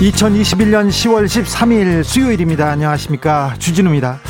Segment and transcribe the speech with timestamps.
[0.00, 2.68] 2021년 10월 13일 수요일입니다.
[2.70, 3.54] 안녕하십니까.
[3.58, 4.20] 주진우입니다.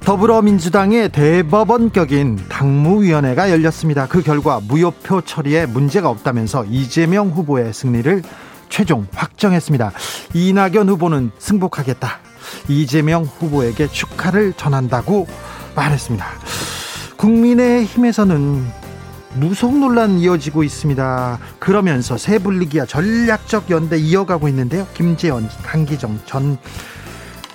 [0.00, 4.08] 더불어민주당의 대법원격인 당무위원회가 열렸습니다.
[4.08, 8.22] 그 결과 무효표 처리에 문제가 없다면서 이재명 후보의 승리를
[8.68, 9.92] 최종 확정했습니다.
[10.34, 12.18] 이낙연 후보는 승복하겠다.
[12.68, 15.28] 이재명 후보에게 축하를 전한다고
[15.76, 16.26] 말했습니다.
[17.16, 18.83] 국민의힘에서는
[19.34, 21.38] 무속 논란 이어지고 있습니다.
[21.58, 24.86] 그러면서 새 분리기와 전략적 연대 이어가고 있는데요.
[24.94, 26.56] 김재원, 강기정 전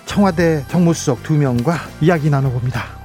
[0.05, 2.99] 청와대 정무수석 두 명과 이야기 나눠봅니다.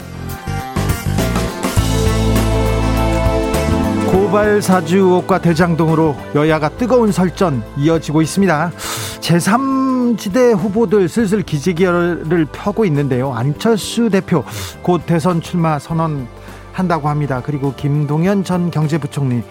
[4.10, 8.72] 고발 사주 의혹과 대장동으로 여야가 뜨거운 설전 이어지고 있습니다.
[9.20, 13.32] 제3지대 후보들 슬슬 기지개를 펴고 있는데요.
[13.32, 14.44] 안철수 대표
[14.82, 16.26] 곧 대선 출마 선언
[16.74, 17.40] 한다고 합니다.
[17.42, 19.42] 그리고 김동연 전 경제부총리,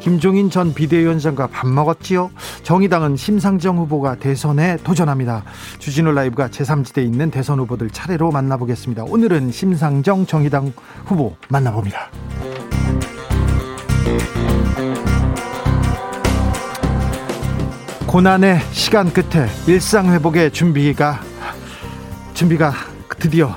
[0.00, 2.30] 김종인 전 비대위원장과 밥 먹었지요.
[2.62, 5.44] 정의당은 심상정 후보가 대선에 도전합니다.
[5.78, 9.04] 주진우 라이브가 제3지대에 있는 대선 후보들 차례로 만나보겠습니다.
[9.04, 10.72] 오늘은 심상정 정의당
[11.04, 12.10] 후보 만나봅니다.
[18.06, 21.20] 고난의 시간 끝에 일상 회복의 준비가
[22.34, 22.72] 준비가
[23.20, 23.54] 드디어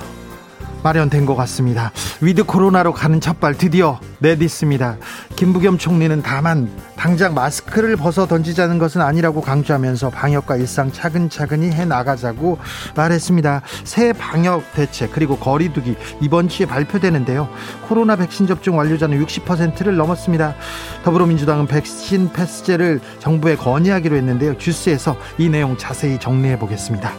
[0.83, 1.91] 마련된 것 같습니다.
[2.21, 4.97] 위드 코로나로 가는 첫발 드디어 내딛습니다.
[5.35, 12.59] 김부겸 총리는 다만 당장 마스크를 벗어 던지자는 것은 아니라고 강조하면서 방역과 일상 차근차근히 해 나가자고
[12.95, 13.61] 말했습니다.
[13.83, 17.49] 새 방역 대책 그리고 거리두기 이번 주에 발표되는데요.
[17.88, 20.55] 코로나 백신 접종 완료자는 60%를 넘었습니다.
[21.03, 24.57] 더불어민주당은 백신 패스제를 정부에 건의하기로 했는데요.
[24.57, 27.11] 주스에서 이 내용 자세히 정리해 보겠습니다.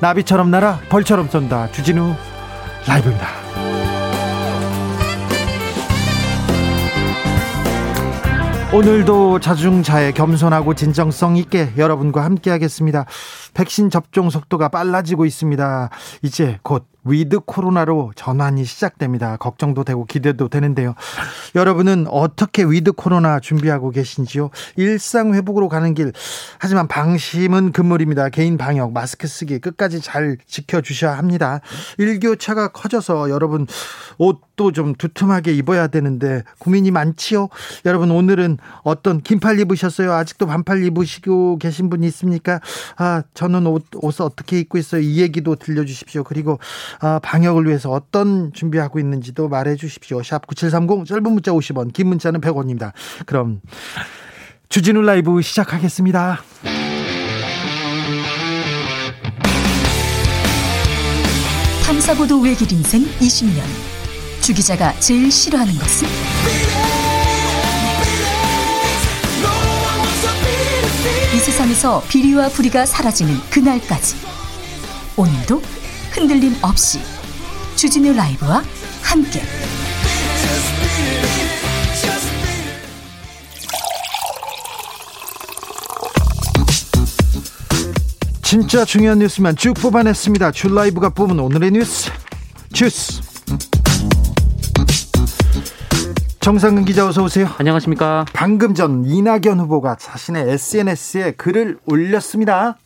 [0.00, 1.70] 나비처럼 날아 벌처럼 쏜다.
[1.72, 2.14] 주진우
[2.86, 3.28] 라이브입니다.
[8.70, 13.06] 오늘도 자중자애 겸손하고 진정성 있게 여러분과 함께 하겠습니다.
[13.54, 15.88] 백신 접종 속도가 빨라지고 있습니다.
[16.20, 19.36] 이제 곧 위드 코로나로 전환이 시작됩니다.
[19.36, 20.94] 걱정도 되고 기대도 되는데요.
[21.54, 24.50] 여러분은 어떻게 위드 코로나 준비하고 계신지요?
[24.76, 26.12] 일상 회복으로 가는 길.
[26.58, 28.28] 하지만 방심은 금물입니다.
[28.28, 31.60] 개인 방역, 마스크 쓰기 끝까지 잘 지켜주셔야 합니다.
[31.98, 33.66] 일교차가 커져서 여러분
[34.18, 37.48] 옷도 좀 두툼하게 입어야 되는데 고민이 많지요?
[37.84, 40.12] 여러분 오늘은 어떤 긴팔 입으셨어요?
[40.12, 42.60] 아직도 반팔 입으시고 계신 분이 있습니까?
[42.96, 45.00] 아, 저는 옷, 옷을 어떻게 입고 있어요?
[45.00, 46.24] 이 얘기도 들려주십시오.
[46.24, 46.58] 그리고
[46.97, 50.22] 아, 방역을 위해서 어떤 준비하고 있는지도 말해 주십시오.
[50.22, 52.92] 샵 9730 짧은 문자 50원 긴 문자는 100원입니다.
[53.26, 53.60] 그럼
[54.68, 56.40] 주진우 라이브 시작하겠습니다.
[61.84, 63.62] 탐사보도 외길 인생 20년
[64.42, 66.08] 주 기자가 제일 싫어하는 것은?
[71.34, 74.16] 이 세상에서 비리와 부리가 사라지는 그날까지
[75.16, 75.62] 오늘도
[76.18, 76.98] 흔들림 없이
[77.76, 78.64] 주진우 라이브와
[79.04, 79.40] 함께
[88.42, 90.50] 진짜 중요한 뉴스만 쭉 뽑아냈습니다.
[90.50, 92.10] 줄 라이브가 뽑은 오늘의 뉴스
[92.72, 93.22] 주스.
[96.40, 97.48] 정상근 기자 어서 오세요.
[97.58, 98.24] 안녕하십니까.
[98.32, 102.76] 방금 전 이낙연 후보가 자신의 SNS에 글을 올렸습니다.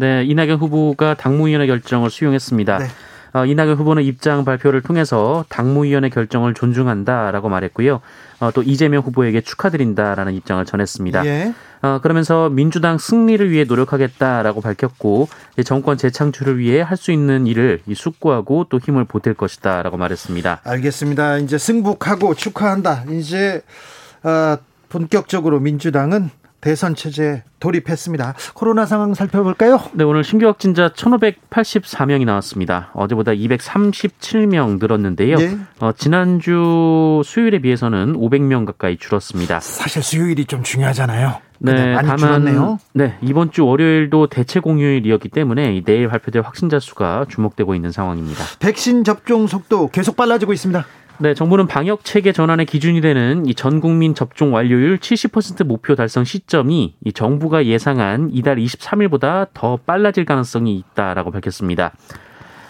[0.00, 2.78] 네, 이낙연 후보가 당무위원회 결정을 수용했습니다.
[2.78, 2.86] 네.
[3.34, 8.00] 어, 이낙연 후보는 입장 발표를 통해서 당무위원회 결정을 존중한다라고 말했고요.
[8.40, 11.26] 어, 또 이재명 후보에게 축하드린다라는 입장을 전했습니다.
[11.26, 11.54] 예.
[11.82, 15.28] 어, 그러면서 민주당 승리를 위해 노력하겠다라고 밝혔고
[15.66, 20.62] 정권 재창출을 위해 할 수 있는 일을 숙고하고 또 힘을 보탤 것이다라고 말했습니다.
[20.64, 21.38] 알겠습니다.
[21.38, 23.04] 이제 승복하고 축하한다.
[23.10, 23.62] 이제
[24.22, 24.56] 어,
[24.88, 26.30] 본격적으로 민주당은
[26.60, 28.34] 대선 체제에 돌입했습니다.
[28.54, 29.80] 코로나 상황 살펴볼까요?
[29.92, 32.90] 네, 오늘 신규 확진자 1,584명이 나왔습니다.
[32.94, 35.36] 어제보다 237명 늘었는데요.
[35.36, 35.58] 네.
[35.80, 39.60] 어, 지난주 수요일에 비해서는 500명 가까이 줄었습니다.
[39.60, 41.40] 사실 수요일이 좀 중요하잖아요.
[41.62, 42.78] 네, 다만 줄었네요.
[42.94, 48.44] 네 이번 주 월요일도 대체 공휴일이었기 때문에 내일 발표될 확진자 수가 주목되고 있는 상황입니다.
[48.60, 50.86] 백신 접종 속도 계속 빨라지고 있습니다.
[51.22, 56.24] 네, 정부는 방역 체계 전환의 기준이 되는 이 전 국민 접종 완료율 70% 목표 달성
[56.24, 61.92] 시점이 이 정부가 예상한 이달 23일보다 더 빨라질 가능성이 있다라고 밝혔습니다.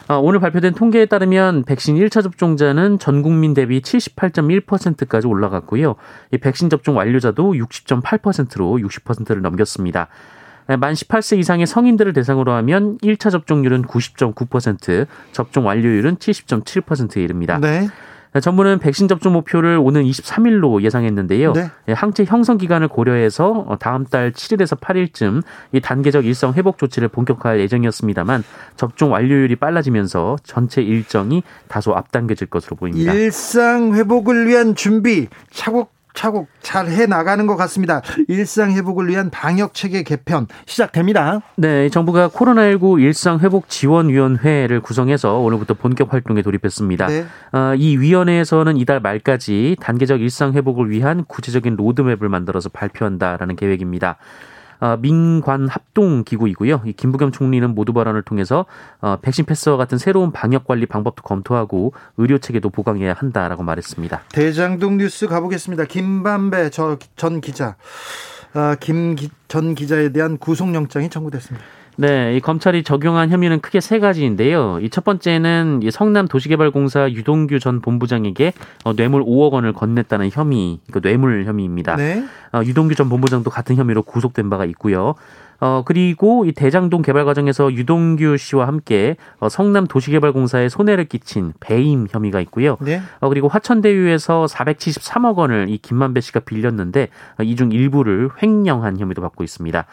[0.08, 5.94] 어, 오늘 발표된 통계에 따르면 백신 1차 접종자는 전 국민 대비 78.1%까지 올라갔고요.
[6.32, 10.08] 이 백신 접종 완료자도 60.8%로 60%를 넘겼습니다.
[10.66, 17.58] 만 18세 이상의 성인들을 대상으로 하면 1차 접종률은 90.9%, 접종 완료율은 70.7%에 이릅니다.
[17.60, 17.86] 네.
[18.38, 21.52] 정부는 백신 접종 목표를 오는 23일로 예상했는데요.
[21.52, 21.70] 네.
[21.88, 25.42] 예, 항체 형성 기간을 고려해서 어, 다음 달 7일에서 8일쯤
[25.72, 28.44] 이 단계적 일상 회복 조치를 본격화할 예정이었습니다.만
[28.76, 33.12] 접종 완료율이 빨라지면서 전체 일정이 다소 앞당겨질 것으로 보입니다.
[33.12, 38.02] 일상 회복을 위한 준비 차곡 차곡 잘 해 나가는 것 같습니다.
[38.28, 41.40] 일상 회복을 위한 방역 체계 개편 시작됩니다.
[41.56, 47.06] 네, 정부가 코로나19 일상 회복 지원 위원회를 구성해서 오늘부터 본격 활동에 돌입했습니다.
[47.06, 47.26] 네.
[47.52, 54.16] 어, 이 위원회에서는 이달 말까지 단계적 일상 회복을 위한 구체적인 로드맵을 만들어서 발표한다라는 계획입니다.
[54.80, 56.82] 어, 민관 합동 기구이고요.
[56.86, 58.66] 이 김부겸 총리는 모두 발언을 통해서
[59.00, 64.22] 어, 백신 패스와 같은 새로운 방역 관리 방법도 검토하고 의료 체계도 보강해야 한다라고 말했습니다.
[64.32, 65.84] 대장동 뉴스 가보겠습니다.
[65.84, 67.76] 김반배 전 기자,
[68.54, 71.79] 어, 김전 기자에 대한 구속영장이 청구됐습니다.
[72.00, 74.78] 네, 이 검찰이 적용한 혐의는 크게 세 가지인데요.
[74.80, 78.54] 이 첫 번째는 이 성남 도시개발공사 유동규 전 본부장에게
[78.84, 81.96] 어, 뇌물 5억 원을 건넸다는 혐의, 그 뇌물 혐의입니다.
[81.96, 82.24] 네.
[82.52, 85.14] 어, 유동규 전 본부장도 같은 혐의로 구속된 바가 있고요.
[85.60, 92.06] 어, 그리고 이 대장동 개발 과정에서 유동규 씨와 함께 어, 성남 도시개발공사에 손해를 끼친 배임
[92.10, 92.78] 혐의가 있고요.
[92.80, 93.02] 네.
[93.20, 97.08] 어, 그리고 화천대유에서 473억 원을 이 김만배 씨가 빌렸는데
[97.38, 99.84] 어, 이중 일부를 횡령한 혐의도 받고 있습니다.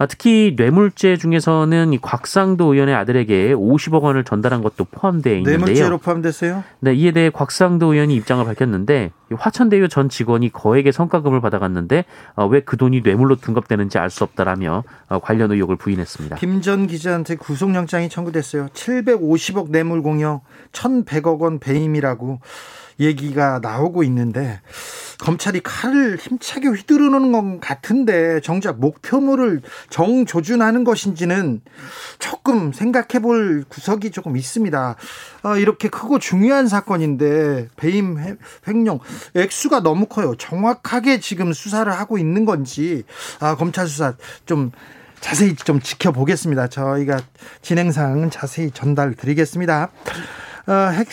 [0.00, 5.58] 아, 특히 뇌물죄 중에서는 이 곽상도 의원의 아들에게 50억 원을 전달한 것도 포함되어 있는데요.
[5.58, 6.62] 뇌물죄로 포함됐어요?
[6.78, 12.04] 네, 이에 대해 곽상도 의원이 입장을 밝혔는데 화천대유 전 직원이 거액의 성과금을 받아갔는데
[12.36, 16.36] 어, 왜그 돈이 뇌물로 둔갑되는지 알 수 없다라며 어, 관련 의혹을 부인했습니다.
[16.36, 18.68] 김 전 기자한테 구속영장이 청구됐어요.
[18.68, 20.40] 750억 뇌물 공여,
[20.72, 22.40] 1,100억 원 배임이라고
[23.00, 24.60] 얘기가 나오고 있는데
[25.18, 31.60] 검찰이 칼을 힘차게 휘두르는 것 같은데 정작 목표물을 정조준하는 것인지는
[32.18, 34.96] 조금 생각해 볼 구석이 조금 있습니다.
[35.42, 38.36] 아, 이렇게 크고 중요한 사건인데 배임
[38.66, 39.00] 횡령
[39.34, 40.34] 액수가 너무 커요.
[40.36, 43.04] 정확하게 지금 수사를 하고 있는 건지
[43.40, 44.14] 아, 검찰 수사
[44.46, 44.70] 좀
[45.20, 46.68] 자세히 좀 지켜보겠습니다.
[46.68, 47.20] 저희가
[47.60, 49.90] 진행 사항은 자세히 전달 드리겠습니다.
[50.68, 51.08] 어, 핵,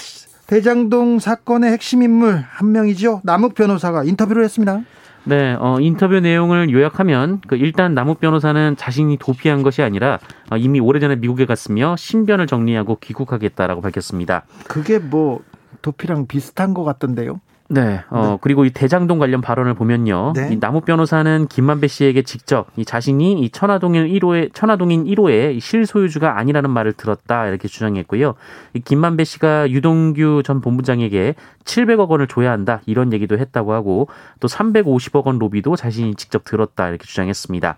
[0.48, 3.22] 대장동 사건의 핵심 인물 한 명이죠.
[3.24, 4.82] 남욱 변호사가 인터뷰를 했습니다.
[5.24, 10.20] 네, 어, 인터뷰 내용을 요약하면 그 일단 남욱 변호사는 자신이 도피한 것이 아니라
[10.52, 14.44] 어, 이미 오래전에 미국에 갔으며 신변을 정리하고 귀국하겠다라고 밝혔습니다.
[14.68, 15.42] 그게 뭐
[15.82, 17.42] 도피랑 비슷한 것 같던데요?
[17.68, 18.04] 네.
[18.10, 18.38] 어, 네.
[18.42, 20.34] 그리고 이 대장동 관련 발언을 보면요.
[20.36, 20.50] 네.
[20.52, 26.70] 이 남욱 변호사는 김만배 씨에게 직접 이 자신이 이 천화동인 1호의 천화동인 1호의 실소유주가 아니라는
[26.70, 28.36] 말을 들었다 이렇게 주장했고요.
[28.74, 34.08] 이 김만배 씨가 유동규 전 본부장에게 700억 원을 줘야 한다 이런 얘기도 했다고 하고
[34.40, 37.78] 또 350억 원 로비도 자신이 직접 들었다 이렇게 주장했습니다.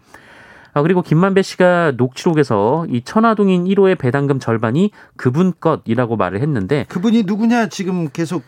[0.74, 7.24] 아, 그리고 김만배 씨가 녹취록에서 이 천화동인 1호의 배당금 절반이 그분 것이라고 말을 했는데 그분이
[7.24, 8.44] 누구냐 지금 계속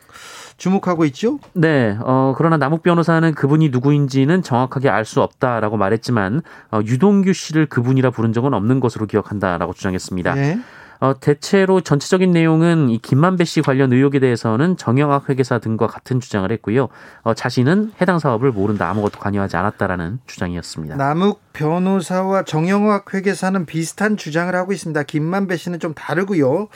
[0.59, 1.39] 주목하고 있죠?
[1.53, 1.97] 네.
[2.01, 8.11] 어, 그러나 남욱 변호사는 그분이 누구인지는 정확하게 알 수 없다라고 말했지만 어, 유동규 씨를 그분이라
[8.11, 10.35] 부른 적은 없는 것으로 기억한다라고 주장했습니다.
[10.35, 10.59] 네.
[11.01, 16.51] 어, 대체로 전체적인 내용은 이 김만배 씨 관련 의혹에 대해서는 정영학 회계사 등과 같은 주장을
[16.51, 16.89] 했고요.
[17.23, 20.97] 어, 자신은 해당 사업을 모른다 아무것도 관여하지 않았다라는 주장이었습니다.
[20.97, 25.01] 남욱 변호사와 정영학 회계사는 비슷한 주장을 하고 있습니다.
[25.03, 26.67] 김만배 씨는 좀 다르고요.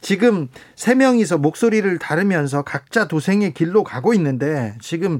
[0.00, 5.18] 지금 세 명이서 목소리를 다르면서 각자 도생의 길로 가고 있는데 지금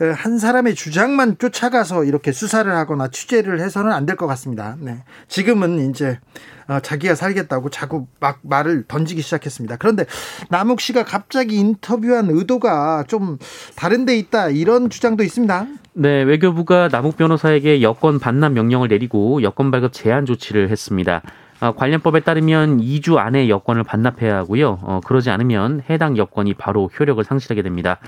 [0.00, 4.76] 어, 한 사람의 주장만 쫓아가서 이렇게 수사를 하거나 취재를 해서는 안 될 것 같습니다.
[4.80, 5.02] 네.
[5.28, 6.18] 지금은 이제
[6.61, 9.76] 어, 자기가 살겠다고 자꾸 막 말을 던지기 시작했습니다.
[9.76, 10.04] 그런데
[10.48, 13.38] 남욱 씨가 갑자기 인터뷰한 의도가 좀
[13.76, 15.66] 다른 데 있다 이런 주장도 있습니다.
[15.94, 21.22] 네, 외교부가 남욱 변호사에게 여권 반납 명령을 내리고 여권 발급 제한 조치를 했습니다.
[21.60, 24.80] 어, 관련법에 따르면 2주 안에 여권을 반납해야 하고요.
[24.82, 27.98] 어, 그러지 않으면 해당 여권이 바로 효력을 상실하게 됩니다.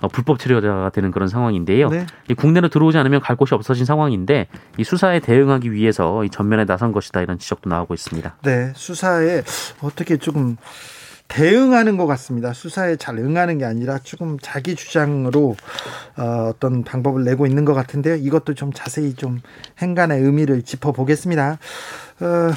[0.00, 1.88] 어, 불법 체류자가 되는 그런 상황인데요.
[1.88, 2.06] 네.
[2.28, 6.92] 이 국내로 들어오지 않으면 갈 곳이 없어진 상황인데 이 수사에 대응하기 위해서 이 전면에 나선
[6.92, 8.36] 것이다 이런 지적도 나오고 있습니다.
[8.42, 9.42] 네, 수사에
[9.80, 10.56] 어떻게 조금
[11.28, 12.52] 대응하는 것 같습니다.
[12.52, 15.56] 수사에 잘 응하는 게 아니라 조금 자기 주장으로
[16.16, 18.16] 어, 어떤 방법을 내고 있는 것 같은데요.
[18.16, 19.40] 이것도 좀 자세히 좀
[19.80, 21.58] 행간의 의미를 짚어보겠습니다.
[22.20, 22.50] 어,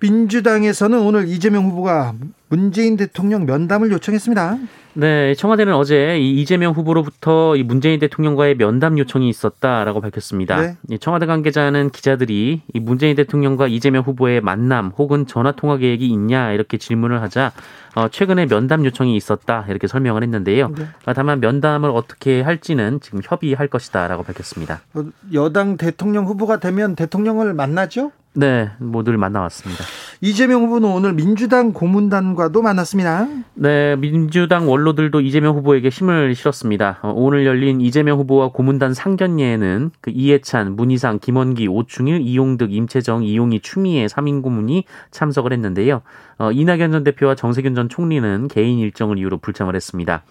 [0.00, 2.14] 민주당에서는 오늘 이재명 후보가
[2.54, 4.58] 문재인 대통령 면담을 요청했습니다.
[4.96, 10.76] 네, 청와대는 어제 이 이재명 후보로부터 이 문재인 대통령과의 면담 요청이 있었다라고 밝혔습니다.
[10.82, 10.98] 네.
[10.98, 16.78] 청와대 관계자는 기자들이 이 문재인 대통령과 이재명 후보의 만남 혹은 전화 통화 계획이 있냐 이렇게
[16.78, 17.50] 질문을 하자
[17.96, 20.68] 어, 최근에 면담 요청이 있었다 이렇게 설명을 했는데요.
[20.68, 20.86] 네.
[21.12, 24.80] 다만 면담을 어떻게 할지는 지금 협의할 것이다라고 밝혔습니다.
[24.94, 28.12] 어, 여당 대통령 후보가 되면 대통령을 만나죠?
[28.34, 29.84] 네, 모두를 만나왔습니다.
[30.20, 33.26] 이재명 후보는 오늘 민주당 고문단과 도 만났습니다.
[33.54, 36.98] 네, 민주당 원로들도 이재명 후보에게 힘을 실었습니다.
[37.02, 43.60] 어, 오늘 열린 이재명 후보와 고문단 상견례에는 그 이해찬, 문희상, 김원기, 오충일, 이용득, 임채정, 이용희,
[43.60, 46.02] 추미애 3인 고문이 참석을 했는데요.
[46.38, 50.22] 어, 이낙연 전 대표와 정세균 전 총리는 개인 일정을 이유로 불참을 했습니다.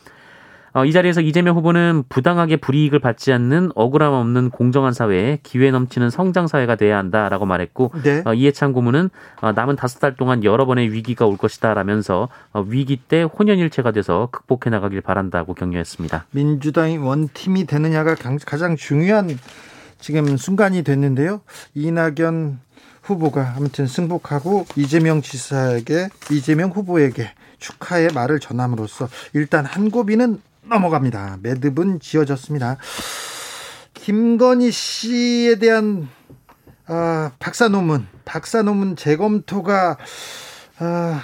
[0.74, 6.10] 어, 이 자리에서 이재명 후보는 부당하게 불이익을 받지 않는 억울함 없는 공정한 사회, 기회 넘치는
[6.10, 8.24] 성장 사회가 돼야 한다라고 말했고 네.
[8.26, 9.12] 어, 이해찬 고문은
[9.42, 14.30] 어, 남은 다섯 달 동안 여러 번의 위기가 올 것이다라면서 어, 위기 때 혼연일체가 돼서
[14.32, 16.26] 극복해 나가길 바란다고 격려했습니다.
[16.32, 19.38] 민주당이 원팀이 되느냐가 가장 중요한
[20.00, 21.42] 지금 순간이 됐는데요.
[21.76, 22.60] 이낙연
[23.04, 31.40] 후보가 아무튼 승복하고 이재명 지사에게 이재명 후보에게 축하의 말을 전함으로써 일단 한 고비는 넘어갑니다.
[31.42, 32.78] 매듭은 지어졌습니다.
[33.94, 36.10] 김건희 씨에 대한
[36.88, 39.98] 아, 박사 논문, 박사 논문 재검토가
[40.80, 41.22] 아,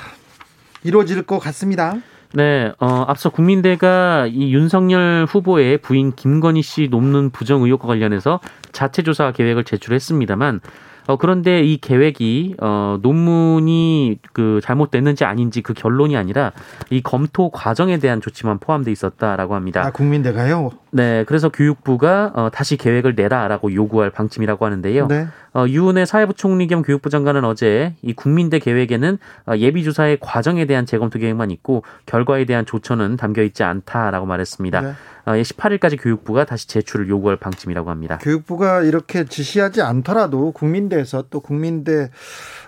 [0.84, 1.96] 이루어질 것 같습니다.
[2.34, 8.40] 네, 어, 앞서 국민대가 이 윤석열 후보의 부인 김건희 씨 논문 부정 의혹과 관련해서
[8.72, 10.62] 자체 조사 계획을 제출했습니다만
[11.10, 16.52] 어, 그런데 이 계획이 어, 논문이 그 잘못됐는지 아닌지 그 결론이 아니라
[16.92, 19.84] 이 검토 과정에 대한 조치만 포함돼 있었다라고 합니다.
[19.84, 20.70] 아, 국민대가요?
[20.92, 25.08] 네, 그래서 교육부가 어, 다시 계획을 내라라고 요구할 방침이라고 하는데요.
[25.08, 25.26] 네.
[25.60, 30.66] 어, 유은혜 사회부 총리 겸 교육부 장관은 어제 이 국민대 계획에는 어, 예비 조사의 과정에
[30.66, 34.82] 대한 재검토 계획만 있고 결과에 대한 조처는 담겨 있지 않다라고 말했습니다.
[34.82, 34.94] 네.
[35.26, 38.20] 18일까지 어, 교육부가 다시 제출을 요구할 방침이라고 합니다.
[38.22, 42.10] 교육부가 이렇게 지시하지 않더라도 국민대에서 또 국민대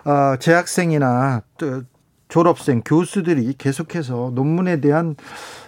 [0.03, 1.83] 어, 재학생이나 또
[2.27, 5.15] 졸업생, 교수들이 계속해서 논문에 대한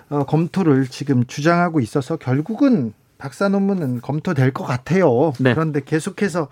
[0.10, 5.32] 어, 검토를 지금 주장하고 있어서 결국은 박사 논문은 검토될 것 같아요.
[5.40, 5.54] 네.
[5.54, 6.50] 그런데 계속해서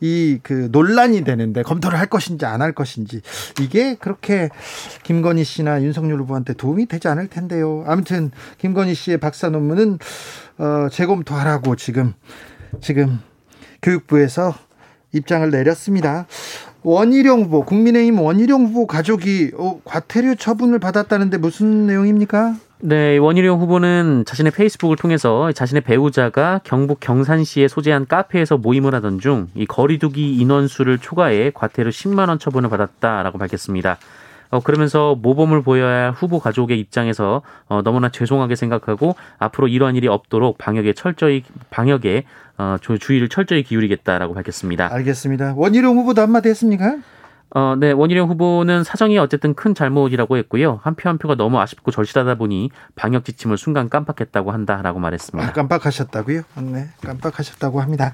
[0.00, 3.20] 이 그 논란이 되는데 검토를 할 것인지 안 할 것인지
[3.60, 4.48] 이게 그렇게
[5.04, 7.84] 김건희 씨나 윤석열 후보한테 도움이 되지 않을 텐데요.
[7.86, 9.98] 아무튼 김건희 씨의 박사 논문은
[10.58, 12.14] 어 재검토하라고 지금
[12.80, 13.20] 지금
[13.80, 14.54] 교육부에서
[15.12, 16.26] 입장을 내렸습니다.
[16.82, 22.56] 원희룡 후보, 국민의힘 원희룡 후보 가족이 어, 과태료 처분을 받았다는데 무슨 내용입니까?
[22.80, 29.48] 네, 원희룡 후보는 자신의 페이스북을 통해서 자신의 배우자가 경북 경산시에 소재한 카페에서 모임을 하던 중
[29.56, 33.98] 이 거리두기 인원수를 초과해 과태료 10만 원 처분을 받았다라고 밝혔습니다.
[34.50, 40.06] 어, 그러면서 모범을 보여야 할 후보 가족의 입장에서 어, 너무나 죄송하게 생각하고 앞으로 이러한 일이
[40.08, 42.24] 없도록 방역에 철저히 방역에
[42.56, 44.88] 어, 주의를 철저히 기울이겠다라고 밝혔습니다.
[44.92, 45.54] 알겠습니다.
[45.56, 46.96] 원희룡 후보도 한마디 했습니까?
[47.54, 50.80] 어, 네, 원희룡 후보는 사정이 어쨌든 큰 잘못이라고 했고요.
[50.82, 55.48] 한 표 한 표가 너무 아쉽고 절실하다 보니 방역 지침을 순간 깜빡했다고 한다라고 말했습니다.
[55.48, 56.42] 아, 깜빡하셨다고요?
[56.72, 58.12] 네, 깜빡하셨다고 합니다.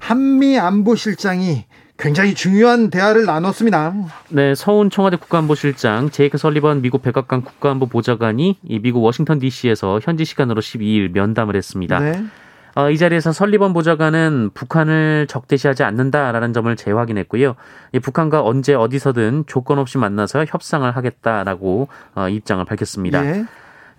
[0.00, 1.64] 한미 안보실장이
[1.98, 3.92] 굉장히 중요한 대화를 나눴습니다.
[4.30, 10.24] 네, 서훈 청와대 국가안보실장 제이크 설리번 미국 백악관 국가안보 보좌관이 이 미국 워싱턴 D.C.에서 현지
[10.24, 12.00] 시간으로 12일 면담을 했습니다.
[12.00, 12.24] 네.
[12.74, 17.54] 어, 이 자리에서 설리번 보좌관은 북한을 적대시하지 않는다라는 점을 재확인했고요.
[17.92, 23.24] 이 북한과 언제 어디서든 조건 없이 만나서 협상을 하겠다라고 어, 입장을 밝혔습니다.
[23.26, 23.44] 예.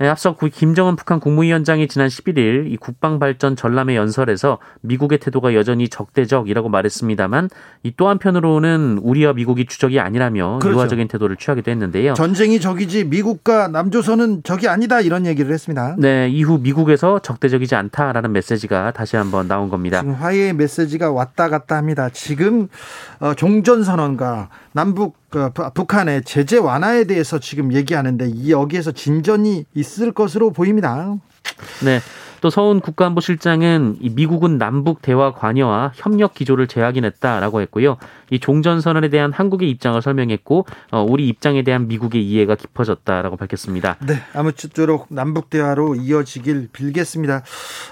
[0.03, 6.67] 네, 앞서 김정은 북한 국무위원장이 지난 11일 이 국방발전 전람회 연설에서 미국의 태도가 여전히 적대적이라고
[6.67, 7.49] 말했습니다만
[7.83, 10.77] 이 또 한편으로는 우리와 미국이 주적이 아니라며 그렇죠.
[10.77, 12.15] 유화적인 태도를 취하기도 했는데요.
[12.15, 15.95] 전쟁이 적이지 미국과 남조선은 적이 아니다 이런 얘기를 했습니다.
[15.99, 19.99] 네, 이후 미국에서 적대적이지 않다라는 메시지가 다시 한번 나온 겁니다.
[20.01, 22.09] 지금 화해의 메시지가 왔다 갔다 합니다.
[22.09, 22.67] 지금
[23.19, 30.11] 어, 종전 선언과 남북 그 북한의 제재 완화에 대해서 지금 얘기하는데 이 여기에서 진전이 있을
[30.11, 31.15] 것으로 보입니다.
[31.83, 31.99] 네.
[32.43, 37.95] 또 서훈 국가안보실장은 미국은 남북 대화 관여와 협력 기조를 재확인했다라고 했고요.
[38.31, 43.95] 이 종전 선언에 대한 한국의 입장을 설명했고 어, 우리 입장에 대한 미국의 이해가 깊어졌다라고 밝혔습니다.
[44.05, 47.43] 네, 아무쪼록 남북 대화로 이어지길 빌겠습니다.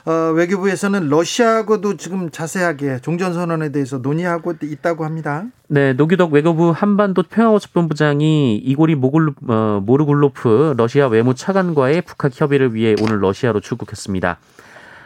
[0.03, 5.45] 어, 외교부에서는 러시아하고도 지금 자세하게 종전 선언에 대해서 논의하고 있다고 합니다.
[5.73, 12.93] 네, 노규덕 외교부 한반도 평화호수본부장이 이고리 모글, 어, 모르굴로프 러시아 외무 차관과의 북한 협의를 위해
[13.01, 14.37] 오늘 러시아로 출국했습니다.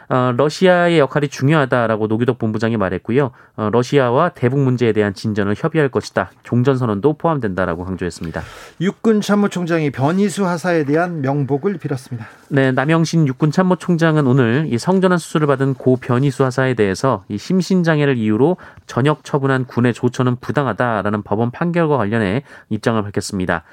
[0.08, 3.30] 어, 러시아의 역할이 중요하다라고 노규덕 본부장이 말했고요.
[3.56, 6.30] 어, 러시아와 대북 문제에 대한 진전을 협의할 것이다.
[6.42, 8.42] 종전 선언도 포함된다라고 강조했습니다.
[8.80, 12.26] 육군 참모총장이 변이수 하사에 대한 명복을 빌었습니다.
[12.48, 17.82] 네, 남영신 육군 참모총장은 오늘 이 성전환 수술을 받은 고 변이수 하사에 대해서 이 심신
[17.82, 23.64] 장애를 이유로 전역 처분한 군의 조처는 부당하다라는 법원 판결과 관련해 입장을 밝혔습니다.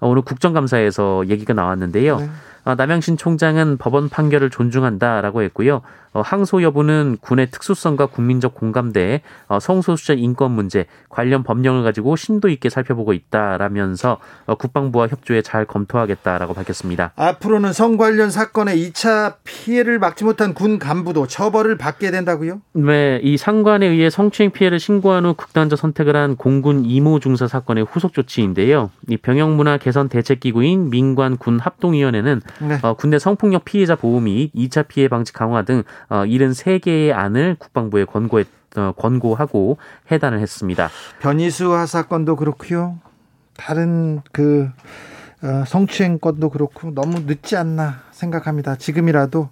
[0.00, 2.18] 오늘 국정감사에서 얘기가 나왔는데요.
[2.18, 2.30] 네.
[2.64, 5.82] 어, 남양신 총장은 법원 판결을 존중한다라고 했고요.
[6.12, 12.48] 어, 항소 여부는 군의 특수성과 국민적 공감대에 어, 성소수자 인권 문제 관련 법령을 가지고 심도
[12.48, 17.12] 있게 살펴보고 있다라면서 어, 국방부와 협조에 잘 검토하겠다라고 밝혔습니다.
[17.14, 22.60] 앞으로는 성 관련 사건의 2차 피해를 막지 못한 군 간부도 처벌을 받게 된다고요?
[22.72, 27.84] 네, 이 상관에 의해 성추행 피해를 신고한 후 극단적 선택을 한 공군 이모 중사 사건의
[27.84, 28.90] 후속 조치인데요.
[29.08, 32.78] 이 병역 문화 개선 대책 기구인 민관 군 합동위원회는 네.
[32.82, 38.04] 어, 군대 성폭력 피해자 보호 및 2차 피해 방지 강화 등 어, 73개의 안을 국방부에
[38.04, 39.78] 권고했, 어, 권고하고
[40.10, 40.90] 해단을 했습니다.
[41.20, 42.98] 변희수 하사건도 그렇고요.
[43.56, 44.68] 다른 그
[45.42, 48.76] 어, 성추행 건도 그렇고 너무 늦지 않나 생각합니다.
[48.76, 49.48] 지금이라도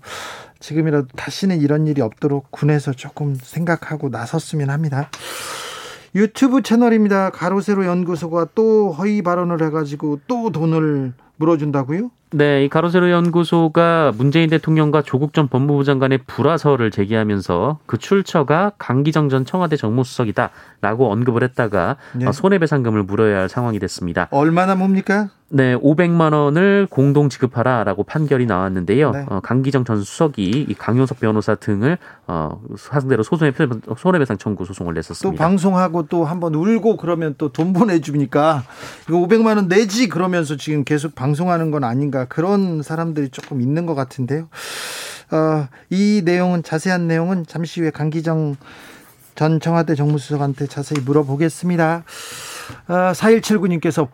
[0.60, 5.10] 지금이라도 다시는 이런 일이 없도록 군에서 조금 생각하고 나섰으면 합니다.
[6.14, 7.30] 유튜브 채널입니다.
[7.30, 12.10] 가로세로 연구소가 또 허위 발언을 해가지고 또 돈을 물어준다고요?
[12.30, 19.28] 네, 이 가로세로 연구소가 문재인 대통령과 조국 전 법무부 장관의 불화설을 제기하면서 그 출처가 강기정
[19.30, 22.30] 전 청와대 정무수석이다라고 언급을 했다가 네.
[22.30, 24.28] 손해배상금을 물어야 할 상황이 됐습니다.
[24.30, 25.30] 얼마나 뭡니까?
[25.50, 29.10] 네, 500만 원을 공동 지급하라라고 판결이 나왔는데요.
[29.12, 29.24] 네.
[29.30, 33.54] 어, 강기정 전 수석이 이 강용석 변호사 등을 어, 상대로 소송의
[33.96, 35.30] 손해배상 청구 소송을 냈었습니다.
[35.30, 38.62] 또 방송하고 또 한번 울고 그러면 또 돈 보내주니까
[39.08, 43.94] 이거 500만 원 내지 그러면서 지금 계속 방송하는 건 아닌가 그런 사람들이 조금 있는 것
[43.94, 44.48] 같은데요.
[45.30, 48.56] 어, 이 내용은 자세한 내용은 잠시 후에 강기정
[49.34, 52.04] 전 청와대 정무수석한테 자세히 물어보겠습니다.
[52.88, 54.08] 어, 4179님께서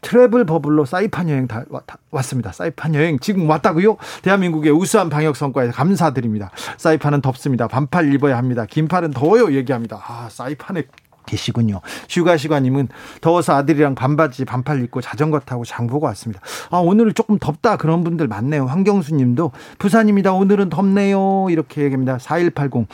[0.00, 2.52] 트래블 버블로 사이판 여행 다, 다, 왔습니다.
[2.52, 3.96] 사이판 여행 지금 왔다고요?
[4.22, 6.50] 대한민국의 우수한 방역 성과에 감사드립니다.
[6.76, 7.68] 사이판은 덥습니다.
[7.68, 8.66] 반팔 입어야 합니다.
[8.66, 9.52] 긴팔은 더워요.
[9.54, 10.00] 얘기합니다.
[10.06, 10.84] 아, 사이판에
[11.26, 11.80] 계시군요.
[12.08, 12.88] 휴가 시간님은
[13.20, 16.40] 더워서 아들이랑 반바지 반팔 입고 자전거 타고 장 보고 왔습니다.
[16.70, 18.66] 아, 오늘은 조금 덥다 그런 분들 많네요.
[18.66, 20.32] 황경수 님도 부산입니다.
[20.32, 21.46] 오늘은 덥네요.
[21.50, 22.18] 이렇게 얘기합니다.
[22.18, 22.86] 4180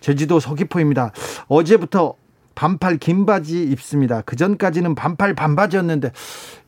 [0.00, 1.12] 제주도 서귀포입니다.
[1.48, 2.14] 어제부터
[2.56, 4.22] 반팔 긴 바지 입습니다.
[4.22, 6.10] 그 전까지는 반팔 반바지였는데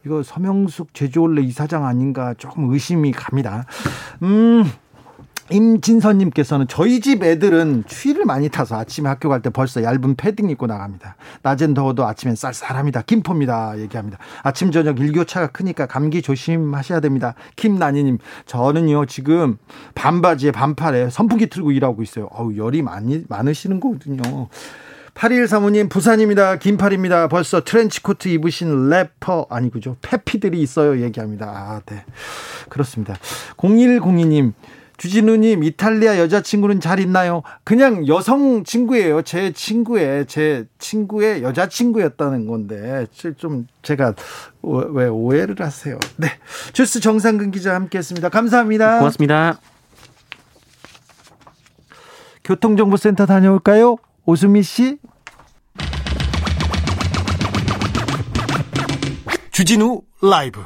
[0.07, 3.65] 이거 서명숙 제주올레 이사장 아닌가 조금 의심이 갑니다.
[4.23, 4.65] 음.
[5.51, 10.67] 임진선님께서는 저희 집 애들은 추위를 많이 타서 아침에 학교 갈 때 벌써 얇은 패딩 입고
[10.67, 11.17] 나갑니다.
[11.43, 13.03] 낮엔 더워도 아침엔 쌀쌀합니다.
[13.03, 13.79] 김포입니다.
[13.79, 14.19] 얘기합니다.
[14.43, 17.35] 아침 저녁 일교차가 크니까 감기 조심하셔야 됩니다.
[17.55, 19.59] 김나니님 저는요 지금
[19.95, 22.29] 반바지에 반팔에 선풍기 틀고 일하고 있어요.
[22.33, 24.49] 어우 열이 많이 많으시는 거거든요.
[25.15, 26.57] 8일 사모님 부산입니다.
[26.57, 27.29] 긴팔입니다.
[27.29, 29.97] 벌써 트렌치코트 입으신 래퍼 아니 그죠?
[30.01, 31.01] 페피들이 있어요.
[31.03, 31.47] 얘기합니다.
[31.47, 32.05] 아, 네.
[32.69, 33.15] 그렇습니다.
[33.57, 34.53] 0102님
[34.99, 37.43] 주진우님 이탈리아 여자친구는 잘 있나요?
[37.65, 39.23] 그냥 여성 친구예요.
[39.23, 43.07] 제 친구의 제 친구의 여자친구였다는 건데
[43.37, 44.15] 좀 제가
[44.63, 45.99] 왜 오해를 하세요?
[46.17, 46.29] 네,
[46.73, 48.29] 주스 정상근 기자 함께했습니다.
[48.29, 48.99] 감사합니다.
[48.99, 49.61] 고맙습니다.
[52.43, 53.97] 교통정보센터 다녀올까요?
[54.27, 54.99] 오수미 씨.
[59.53, 60.61] 주진우 라이브.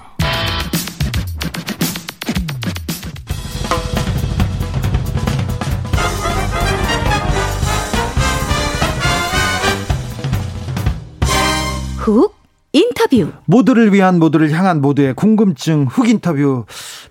[12.02, 12.34] 훅
[12.72, 13.30] 인터뷰.
[13.44, 16.64] 모두를 위한 모두를 향한 모두의 궁금증 훅 인터뷰.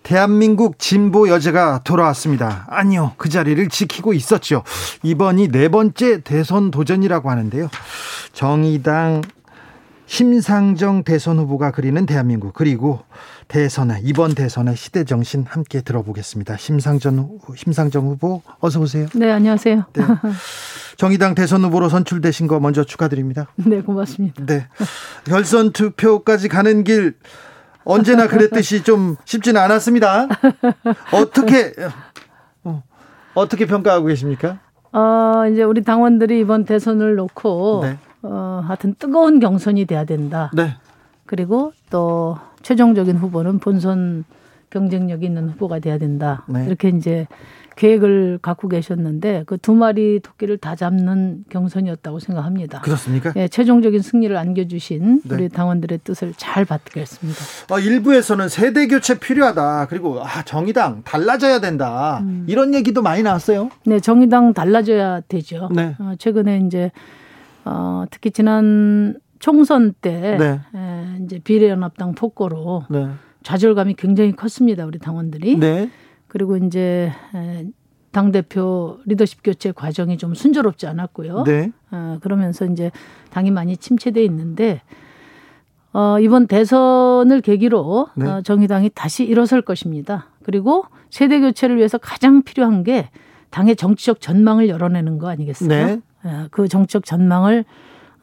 [0.03, 2.65] 대한민국 진보 여제가 돌아왔습니다.
[2.69, 4.63] 아니요, 그 자리를 지키고 있었죠.
[5.03, 7.69] 이번이 네 번째 대선 도전이라고 하는데요.
[8.33, 9.21] 정의당
[10.11, 12.99] 심상정 대선 후보가 그리는 대한민국 그리고
[13.47, 16.57] 대선의 이번 대선의 시대 정신 함께 들어보겠습니다.
[16.57, 19.07] 심상정 심상정 후보 어서 오세요.
[19.15, 19.85] 네 안녕하세요.
[19.93, 20.03] 네.
[20.97, 23.47] 정의당 대선 후보로 선출되신 거 먼저 축하드립니다.
[23.55, 24.45] 네 고맙습니다.
[24.45, 24.67] 네
[25.23, 27.15] 결선 투표까지 가는 길
[27.85, 30.27] 언제나 그랬듯이 좀 쉽지는 않았습니다.
[31.13, 31.71] 어떻게
[32.65, 32.83] 어,
[33.33, 34.59] 어떻게 평가하고 계십니까?
[34.91, 37.79] 어 이제 우리 당원들이 이번 대선을 놓고.
[37.85, 37.97] 네.
[38.23, 40.51] 어, 하여튼 뜨거운 경선이 돼야 된다.
[40.53, 40.75] 네.
[41.25, 44.25] 그리고 또 최종적인 후보는 본선
[44.69, 46.45] 경쟁력 있는 후보가 돼야 된다.
[46.47, 46.65] 네.
[46.65, 47.27] 이렇게 이제
[47.77, 52.81] 계획을 갖고 계셨는데 그 두 마리 토끼를 다 잡는 경선이었다고 생각합니다.
[52.81, 53.31] 그렇습니까?
[53.37, 55.35] 예, 최종적인 승리를 안겨주신 네.
[55.35, 57.39] 우리 당원들의 뜻을 잘 받겠습니다.
[57.71, 59.87] 어, 일부에서는 세대 교체 필요하다.
[59.87, 62.19] 그리고 아, 정의당 달라져야 된다.
[62.23, 62.45] 음.
[62.47, 63.69] 이런 얘기도 많이 나왔어요.
[63.85, 65.69] 네, 정의당 달라져야 되죠.
[65.73, 65.95] 네.
[65.99, 66.91] 어, 최근에 이제
[67.65, 70.59] 어, 특히 지난 총선 때 네.
[70.75, 73.09] 에, 이제 비례연합당 폭거로 네.
[73.43, 74.85] 좌절감이 굉장히 컸습니다.
[74.85, 75.57] 우리 당원들이.
[75.57, 75.89] 네.
[76.27, 77.11] 그리고 이제
[78.11, 81.43] 당 대표 리더십 교체 과정이 좀 순조롭지 않았고요.
[81.43, 81.71] 네.
[81.91, 82.91] 어, 그러면서 이제
[83.31, 84.81] 당이 많이 침체돼 있는데
[85.93, 88.27] 어, 이번 대선을 계기로 네.
[88.27, 90.27] 어, 정의당이 다시 일어설 것입니다.
[90.43, 93.09] 그리고 세대 교체를 위해서 가장 필요한 게
[93.49, 95.67] 당의 정치적 전망을 열어내는 거 아니겠어요?
[95.69, 96.01] 네.
[96.23, 97.65] 어, 그 정치적 전망을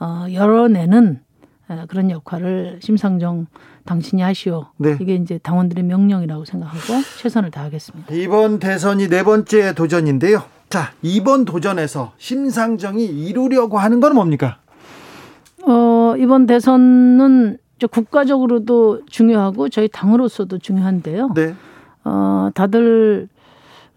[0.00, 1.20] 어, 열어내는
[1.68, 3.46] 어, 그런 역할을 심상정
[3.84, 4.66] 당신이 하시오.
[4.76, 4.96] 네.
[5.00, 8.14] 이게 이제 당원들의 명령이라고 생각하고 최선을 다하겠습니다.
[8.14, 10.42] 이번 대선이 네 번째 도전인데요.
[10.68, 14.58] 자, 이번 도전에서 심상정이 이루려고 하는 건 뭡니까?
[15.66, 17.58] 어, 이번 대선은
[17.90, 21.32] 국가적으로도 중요하고 저희 당으로서도 중요한데요.
[21.34, 21.54] 네.
[22.04, 23.28] 어, 다들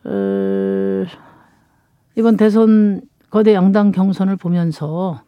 [0.03, 1.05] 어,
[2.15, 5.21] 이번 대선 거대 양당 경선을 보면서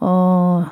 [0.00, 0.66] 어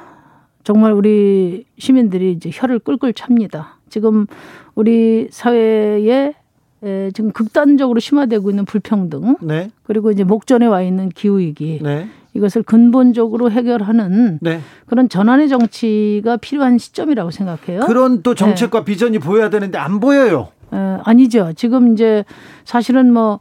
[0.65, 3.79] 정말 우리 시민들이 이제 혀를 끌끌 찹니다.
[3.89, 4.27] 지금
[4.75, 6.35] 우리 사회에
[6.83, 9.71] 에, 지금 극단적으로 심화되고 있는 불평등, 네.
[9.83, 12.09] 그리고 이제 목전에 와 있는 기후 위기, 네.
[12.33, 14.61] 이것을 근본적으로 해결하는 네.
[14.87, 17.81] 그런 전환의 정치가 필요한 시점이라고 생각해요.
[17.81, 18.85] 그런 또 정책과 네.
[18.87, 20.49] 비전이 보여야 되는데 안 보여요.
[20.73, 21.53] 에, 아니죠.
[21.55, 22.25] 지금 이제
[22.65, 23.41] 사실은 뭐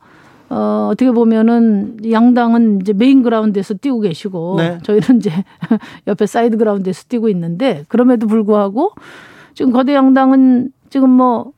[0.50, 4.80] 어, 어떻게 보면은 양당은 이제 메인 그라운드에서 뛰고 계시고 네.
[4.84, 5.32] 저희는 이제
[6.08, 8.92] 옆에 사이드 그라운드에서 뛰고 있는데 그럼에도 불구하고
[9.54, 11.52] 지금 거대 양당은 지금 뭐,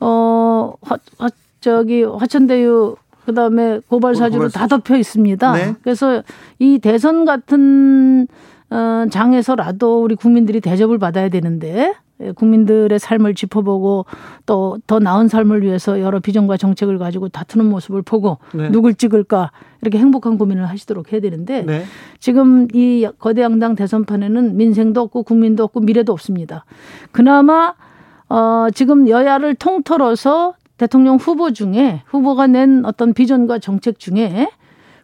[0.00, 1.28] 어, 화, 화
[1.60, 5.52] 저기 화천대유 그다음에 고발 사주로 다 덮여 있습니다.
[5.52, 5.74] 네.
[5.82, 6.22] 그래서
[6.58, 8.26] 이 대선 같은
[8.70, 11.94] 어, 장에서라도 우리 국민들이 대접을 받아야 되는데 예,
[12.34, 14.06] 국민들의 삶을 짚어보고
[14.46, 18.70] 또 더 나은 삶을 위해서 여러 비전과 정책을 가지고 다투는 모습을 보고 네.
[18.70, 19.52] 누굴 찍을까
[19.82, 21.84] 이렇게 행복한 고민을 하시도록 해야 되는데 네.
[22.18, 26.64] 지금 이 거대 양당 대선판에는 민생도 없고 국민도 없고 미래도 없습니다.
[27.12, 27.74] 그나마
[28.28, 34.50] 어 지금 여야를 통틀어서 대통령 후보 중에 후보가 낸 어떤 비전과 정책 중에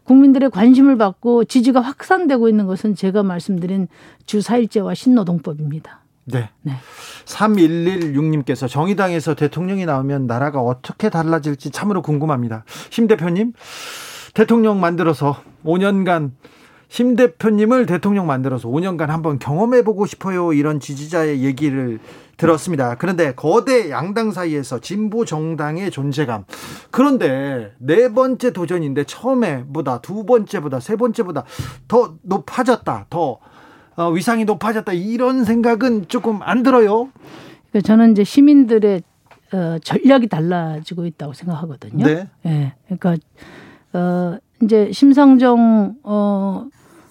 [0.04, 3.88] 국민들의 관심을 받고 지지가 확산되고 있는 것은 제가 말씀드린
[4.24, 6.05] 주 4일제와 신노동법입니다.
[6.26, 6.50] 네.
[6.62, 6.72] 네.
[7.24, 12.64] 3116님께서 정의당에서 대통령이 나오면 나라가 어떻게 달라질지 참으로 궁금합니다.
[12.90, 13.52] 심 대표님,
[14.34, 16.32] 대통령 만들어서 5년간
[16.88, 20.52] 심 대표님을 대통령 만들어서 5년간 한번 경험해 보고 싶어요.
[20.52, 21.98] 이런 지지자의 얘기를
[22.36, 22.96] 들었습니다.
[22.96, 26.44] 그런데 거대 양당 사이에서 진보 정당의 존재감.
[26.90, 31.44] 그런데 네 번째 도전인데 처음에보다 두 번째보다 세 번째보다
[31.88, 33.06] 더 높아졌다.
[33.10, 33.38] 더
[33.96, 37.10] 어, 위상이 높아졌다 이런 생각은 조금 안 들어요.
[37.70, 39.02] 그러니까 저는 이제 시민들의
[39.52, 42.04] 어, 전략이 달라지고 있다고 생각하거든요.
[42.04, 42.28] 네.
[42.42, 42.74] 네.
[42.86, 43.16] 그러니까
[43.92, 46.66] 어, 이제 심상정 어,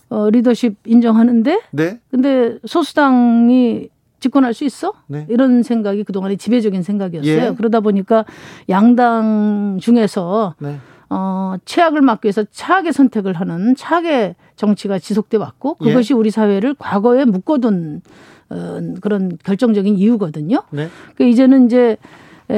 [0.10, 2.00] 어, 리더십 인정하는데, 네.
[2.12, 4.94] 근데 소수당이 집권할 수 있어?
[5.08, 5.26] 네.
[5.30, 7.52] 이런 생각이 그동안의 지배적인 생각이었어요.
[7.52, 7.54] 예.
[7.56, 8.26] 그러다 보니까
[8.70, 10.78] 양당 중에서 네.
[11.10, 15.90] 어, 최악을 막기 위해서 차악의 선택을 하는 차악의 정치가 지속돼 왔고 예.
[15.90, 16.18] 그것이 예.
[16.18, 18.02] 우리 사회를 과거에 묶어둔
[18.50, 20.64] 어, 그런 결정적인 이유거든요.
[20.72, 20.90] 네.
[21.16, 21.98] 그 이제는 이제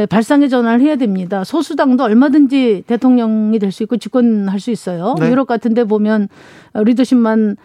[0.10, 1.46] 발상의 전환을 해야 됩니다.
[1.46, 5.16] 소수당도 얼마든지 대통령이 될 수 있고 집권할 수 있어요.
[5.18, 5.30] 네.
[5.30, 6.28] 유럽 같은 데 보면
[6.74, 7.56] 리더십만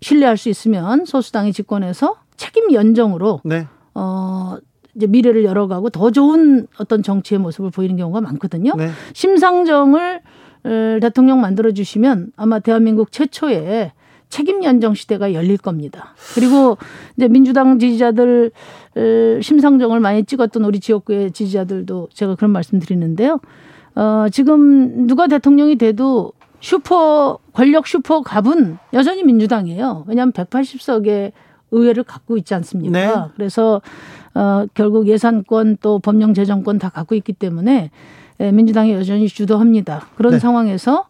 [0.00, 3.66] 신뢰할 수 있으면 소수당이 집권해서 책임 연정으로 네.
[3.94, 4.56] 어
[4.94, 8.74] 이제 미래를 열어가고 더 좋은 어떤 정치의 모습을 보이는 경우가 많거든요.
[8.76, 8.90] 네.
[9.14, 10.20] 심상정을
[11.00, 13.92] 대통령 만들어 주시면 아마 대한민국 최초의
[14.28, 16.14] 책임 연정 시대가 열릴 겁니다.
[16.34, 16.78] 그리고
[17.16, 18.50] 이제 민주당 지지자들
[19.42, 23.40] 심상정을 많이 찍었던 우리 지역구의 지지자들도 제가 그런 말씀 드리는데요.
[23.94, 30.04] 어, 지금 누가 대통령이 돼도 슈퍼 권력 슈퍼 갑은 여전히 민주당이에요.
[30.06, 31.32] 왜냐하면 180석의
[31.72, 32.98] 의회를 갖고 있지 않습니까?
[32.98, 33.32] 네.
[33.36, 33.82] 그래서
[34.34, 37.90] 어, 결국 예산권 또 법령 재정권 다 갖고 있기 때문에
[38.40, 40.06] 예, 민주당이 여전히 주도합니다.
[40.16, 40.38] 그런 네.
[40.38, 41.06] 상황에서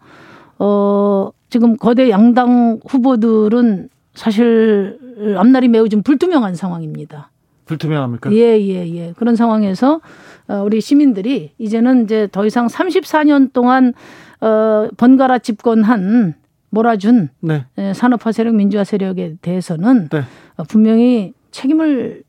[0.58, 4.98] 어, 지금 거대 양당 후보들은 사실
[5.36, 7.30] 앞날이 매우 좀 불투명한 상황입니다.
[7.66, 8.32] 불투명합니까?
[8.32, 9.12] 예, 예, 예.
[9.16, 10.00] 그런 상황에서
[10.48, 13.94] 어, 우리 시민들이 이제는 이제 더 이상 34년 동안
[14.40, 16.34] 어, 번갈아 집권한
[16.70, 17.66] 몰아준 네.
[17.94, 20.22] 산업화 세력, 민주화 세력에 대해서는 네.
[20.68, 22.22] 분명히 책임을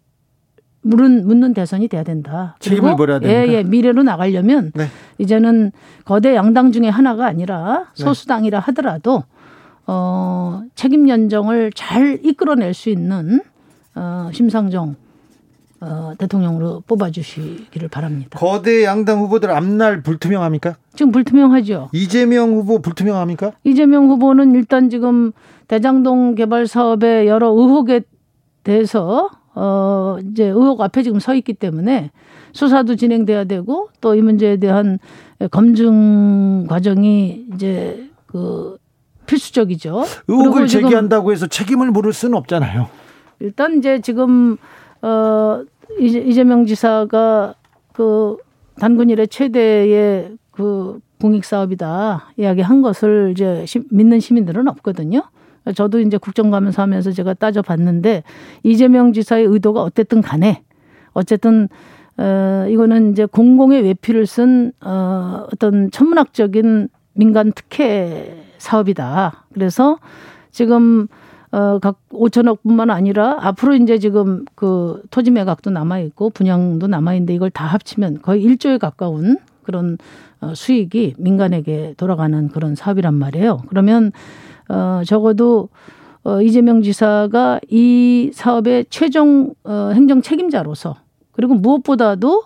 [0.84, 2.56] 물은 묻는 대선이 돼야 된다.
[2.60, 3.48] 책임을 물어야 됩니다.
[3.48, 4.88] 예, 예, 미래로 나가려면 네.
[5.17, 5.72] 이제는
[6.06, 8.04] 거대 양당 중에 하나가 아니라 네.
[8.04, 9.24] 소수당이라 하더라도
[9.88, 13.41] 어, 책임 연정을 잘 이끌어낼 수 있는
[13.96, 14.96] 어, 심상정
[15.82, 18.39] 어, 대통령으로 뽑아주시기를 바랍니다.
[18.39, 20.76] 거대 양당 후보들 앞날 불투명합니까?
[20.96, 21.89] 지금 불투명하죠.
[21.91, 23.52] 이재명 후보 불투명합니까?
[23.63, 25.34] 이재명 후보는 일단 지금
[25.67, 28.02] 대장동 개발 사업의 여러 의혹에
[28.63, 32.12] 대해서 어 이제 의혹 앞에 지금 서 있기 때문에
[32.54, 34.98] 수사도 진행돼야 되고 또 이 문제에 대한
[35.52, 38.78] 검증 과정이 이제 그
[39.26, 40.04] 필수적이죠.
[40.28, 42.88] 의혹을 제기한다고 해서 책임을 물을 수는 없잖아요.
[43.39, 44.58] 일단 이제 지금
[45.02, 45.63] 어
[46.00, 47.56] 이재명 지사가
[47.94, 48.38] 그
[48.80, 55.24] 단군 일의 최대의 그 공익 사업이다 이야기한 것을 이제 믿는 시민들은 없거든요.
[55.71, 58.23] 저도 이제 국정감사 하면서 제가 따져봤는데
[58.63, 60.63] 이재명 지사의 의도가 어쨌든 간에
[61.13, 61.69] 어쨌든
[62.17, 69.45] 어 이거는 이제 공공의 외피를 쓴 어, 어떤 천문학적인 민간 특혜 사업이다.
[69.54, 69.97] 그래서
[70.52, 71.08] 지금
[71.52, 77.36] 어, 각 5천억뿐만 아니라 앞으로 이제 지금 그 토지 매각도 남아 있고 분양도 남아 있는데
[77.36, 79.97] 이걸 다 합치면 거의 1조에 가까운 그런
[80.41, 83.60] 어, 수익이 민간에게 돌아가는 그런 사업이란 말이에요.
[83.69, 84.12] 그러면
[84.69, 85.69] 어, 적어도
[86.23, 90.95] 어, 이재명 지사가 이 사업의 최종 어, 행정 책임자로서
[91.32, 92.43] 그리고 무엇보다도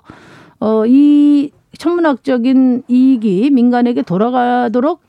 [0.60, 5.01] 어, 이 천문학적인 이익이 민간에게 돌아가도록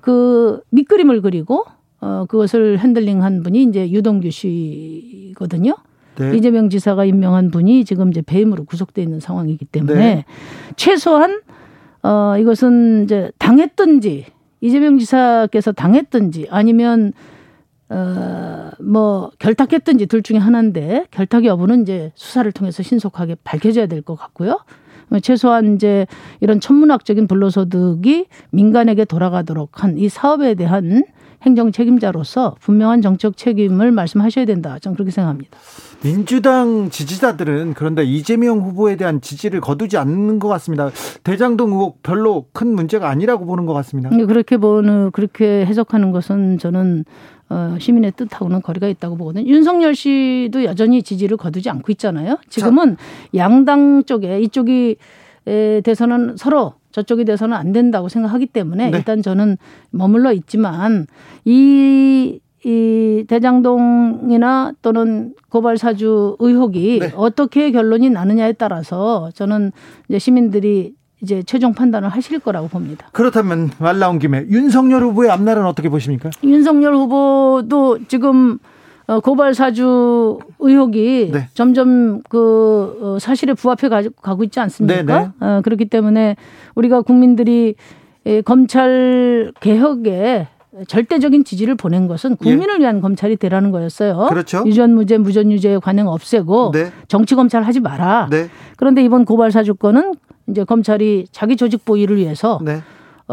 [0.00, 1.64] 그 밑그림을 그리고
[2.00, 5.74] 어, 그것을 핸들링한 분이 이제 유동규 씨거든요.
[6.16, 6.36] 네.
[6.36, 10.24] 이재명 지사가 임명한 분이 지금 이제 배임으로 구속돼 있는 상황이기 때문에 네.
[10.76, 11.40] 최소한
[12.02, 14.26] 어 이것은 이제 당했든지
[14.62, 17.12] 이재명 지사께서 당했든지 아니면
[17.90, 24.60] 어뭐 결탁했든지 둘 중에 하나인데 결탁 여부는 이제 수사를 통해서 신속하게 밝혀져야 될 것 같고요.
[25.22, 26.06] 최소한 이제
[26.40, 31.04] 이런 천문학적인 불로소득이 민간에게 돌아가도록 한 이 사업에 대한
[31.42, 34.78] 행정 책임자로서 분명한 정책 책임을 말씀하셔야 된다.
[34.80, 35.58] 저는 그렇게 생각합니다.
[36.02, 40.90] 민주당 지지자들은 그런데 이재명 후보에 대한 지지를 거두지 않는 것 같습니다.
[41.22, 44.10] 대장동 의혹 별로 큰 문제가 아니라고 보는 것 같습니다.
[44.10, 47.04] 그렇게 보는 그렇게 해석하는 것은 저는
[47.48, 49.46] 어, 시민의 뜻하고는 거리가 있다고 보거든요.
[49.46, 52.38] 윤석열 씨도 여전히 지지를 거두지 않고 있잖아요.
[52.48, 53.02] 지금은 자.
[53.34, 54.96] 양당 쪽에 이쪽이
[55.44, 58.98] 에 대해서는 서로 저쪽이 돼서는 안 된다고 생각하기 때문에 네.
[58.98, 59.56] 일단 저는
[59.90, 61.06] 머물러 있지만
[61.44, 67.12] 이, 이 대장동이나 또는 고발 사주 의혹이 네.
[67.16, 69.72] 어떻게 결론이 나느냐에 따라서 저는
[70.08, 73.08] 이제 시민들이 이제 최종 판단을 하실 거라고 봅니다.
[73.12, 76.30] 그렇다면 말 나온 김에 윤석열 후보의 앞날은 어떻게 보십니까?
[76.42, 78.58] 윤석열 후보도 지금
[79.12, 81.48] 어, 고발 사주 의혹이 네.
[81.52, 83.88] 점점 그 어, 사실에 부합해
[84.22, 85.02] 가고 있지 않습니까?
[85.02, 85.46] 네, 네.
[85.46, 86.36] 어, 그렇기 때문에
[86.74, 87.74] 우리가 국민들이
[88.44, 90.46] 검찰 개혁에
[90.86, 92.78] 절대적인 지지를 보낸 것은 국민을 예.
[92.80, 94.26] 위한 검찰이 되라는 거였어요.
[94.30, 94.62] 그렇죠.
[94.64, 96.90] 유전무죄, 무전유죄 관행 없애고 네.
[97.08, 98.28] 정치 검찰 하지 마라.
[98.30, 98.48] 네.
[98.76, 100.14] 그런데 이번 고발 사주권은
[100.48, 102.80] 이제 검찰이 자기 조직 보위를 위해서 네.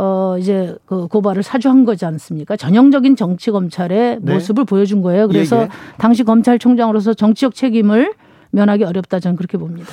[0.02, 2.56] 어 이제 그 고발을 사주한 거지 않습니까?
[2.56, 4.34] 전형적인 정치 검찰의 네.
[4.34, 5.28] 모습을 보여준 거예요.
[5.28, 5.70] 그래서 예, 예.
[5.98, 8.14] 당시 검찰총장으로서 정치적 책임을
[8.52, 9.90] 면하기 어렵다 저는 그렇게 봅니다.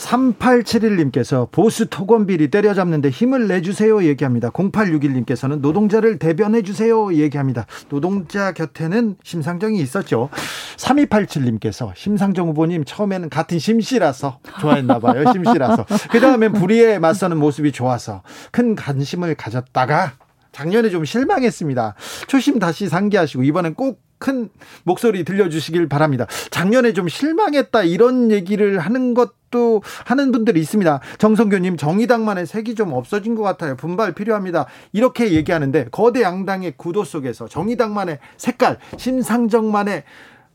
[0.00, 4.50] 3871님께서 보수 토건비리 때려잡는데 힘을 내주세요 얘기합니다.
[4.50, 7.66] 0861님께서는 노동자를 대변해 주세요 얘기합니다.
[7.88, 10.30] 노동자 곁에는 심상정이 있었죠.
[10.76, 15.30] 3287님께서 심상정 후보님 처음에는 같은 심씨라서 좋아했나 봐요.
[15.32, 15.86] 심씨라서.
[16.10, 20.12] 그 다음엔 불의에 맞서는 모습이 좋아서 큰 관심을 가졌다가
[20.52, 21.94] 작년에 좀 실망했습니다.
[22.26, 24.50] 초심 다시 상기하시고 이번엔 꼭 큰
[24.84, 26.26] 목소리 들려주시길 바랍니다.
[26.50, 31.00] 작년에 좀 실망했다 이런 얘기를 하는 것도 하는 분들이 있습니다.
[31.18, 33.76] 정성교님 정의당만의 색이 좀 없어진 것 같아요.
[33.76, 34.66] 분발 필요합니다.
[34.92, 40.04] 이렇게 얘기하는데 거대 양당의 구도 속에서 정의당만의 색깔, 심상정만의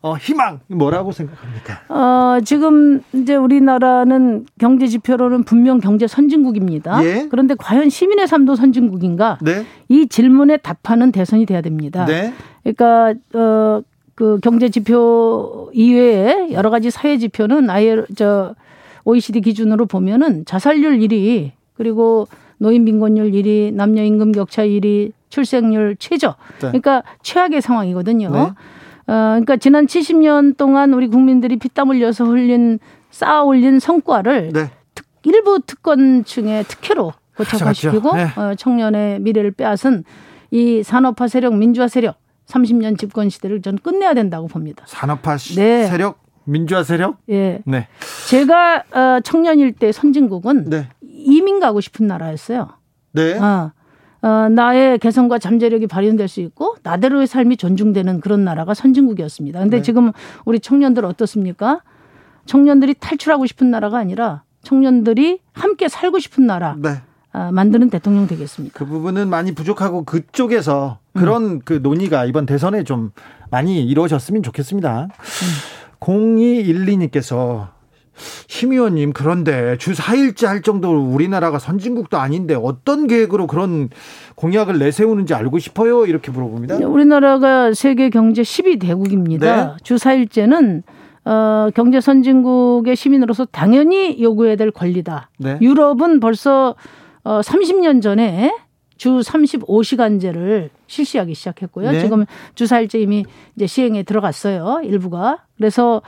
[0.05, 1.81] 어, 희망 뭐라고 생각합니까?
[1.89, 7.03] 어, 지금 이제 우리나라는 경제 지표로는 분명 경제 선진국입니다.
[7.03, 7.27] 예?
[7.31, 9.39] 그런데 과연 시민의 삶도 선진국인가?
[9.41, 9.65] 네?
[9.89, 12.05] 이 질문에 답하는 대선이 돼야 됩니다.
[12.05, 12.31] 네?
[12.61, 13.81] 그러니까 어,
[14.13, 18.53] 그 경제 지표 이외에 여러 가지 사회 지표는 아예 저
[19.05, 22.27] OECD 기준으로 보면은 자살률 1위 그리고
[22.59, 26.35] 노인 빈곤율 1위, 남녀 임금 격차 1위, 출생률 최저.
[26.61, 26.67] 네.
[26.67, 28.53] 그러니까 최악의 상황이거든요.
[29.07, 29.13] 네.
[29.13, 32.79] 어, 그러니까 지난 70년 동안 우리 국민들이 피땀 흘려서 흘린
[33.11, 34.71] 쌓아 올린 성과를 네.
[34.93, 38.27] 특, 일부 특권층의 특혜로 고착화시키고 네.
[38.35, 40.03] 어, 청년의 미래를 빼앗은
[40.51, 44.83] 이 산업화 세력, 민주화 세력 30년 집권 시대를 전 끝내야 된다고 봅니다.
[44.87, 45.85] 산업화 네.
[45.87, 47.17] 세력 민주화 세력?
[47.29, 47.61] 예.
[47.65, 47.87] 네.
[48.29, 50.89] 제가 어, 청년일 때 선진국은 네.
[51.01, 52.69] 이민 가고 싶은 나라였어요.
[53.13, 53.37] 네.
[53.39, 53.71] 어,
[54.25, 59.59] 어, 나의 개성과 잠재력이 발현될 수 있고 나대로의 삶이 존중되는 그런 나라가 선진국이었습니다.
[59.59, 59.83] 근데 네.
[59.83, 60.11] 지금
[60.45, 61.81] 우리 청년들 어떻습니까?
[62.47, 66.75] 청년들이 탈출하고 싶은 나라가 아니라 청년들이 함께 살고 싶은 나라.
[66.79, 67.01] 네.
[67.33, 68.73] 아, 만드는 대통령 되겠습니다.
[68.79, 71.61] 그 부분은 많이 부족하고 그쪽에서 그런 음.
[71.63, 73.11] 그 논의가 이번 대선에 좀
[73.51, 75.03] 많이 이루어졌으면 좋겠습니다.
[75.03, 75.87] 음.
[75.99, 77.74] 0212님께서
[78.47, 83.89] 심 의원님 그런데 주 4일째 할 정도로 우리나라가 선진국도 아닌데 어떤 계획으로 그런
[84.35, 86.77] 공약을 내세우는지 알고 싶어요 이렇게 물어봅니다.
[86.87, 89.55] 우리나라가 세계 경제 10위 대국입니다.
[89.55, 89.73] 네.
[89.83, 90.83] 주 4일째는
[91.25, 95.29] 어, 경제 선진국의 시민으로서 당연히 요구해야 될 권리다.
[95.39, 95.57] 네.
[95.59, 96.75] 유럽은 벌써
[97.23, 98.55] 어, 30년 전에
[98.97, 101.91] 주 35시간제를 실시하기 시작했고요.
[101.91, 101.99] 네.
[101.99, 103.25] 지금 주 4일째 이미
[103.55, 104.81] 이제 시행에 들어갔어요.
[104.83, 105.43] 일부가.
[105.57, 106.01] 그래서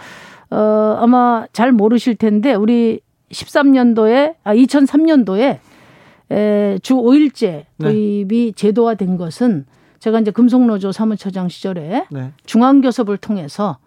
[0.50, 5.60] 어, 아마 잘 모르실 텐데 우리 13년도에 아 2003년도에
[6.30, 8.52] 에, 주 5일제 도입이 네.
[8.54, 9.66] 제도화된 것은
[10.00, 12.32] 제가 이제 금속노조 사무처장 시절에 네.
[12.46, 13.78] 중앙교섭을 통해서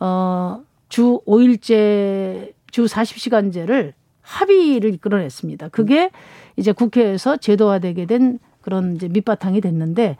[0.00, 3.92] 어, 주 5일제 주 40시간제를
[4.22, 5.68] 합의를 이끌어냈습니다.
[5.68, 6.10] 그게
[6.56, 10.16] 이제 국회에서 제도화되게 된 그런 이제 밑바탕이 됐는데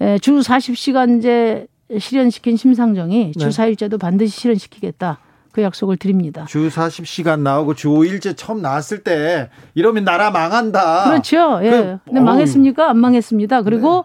[0.00, 1.68] 에, 주 40시간제
[1.98, 3.38] 실현시킨 심상정이 네.
[3.38, 5.18] 주 4일제도 반드시 실현시키겠다.
[5.52, 6.46] 그 약속을 드립니다.
[6.46, 11.04] 주 40시간 나오고 주 5일제 처음 나왔을 때 이러면 나라 망한다.
[11.04, 11.60] 그렇죠.
[11.62, 11.70] 예.
[11.70, 12.90] 그, 근데 망했습니까?
[12.90, 13.62] 안 망했습니다.
[13.62, 14.04] 그리고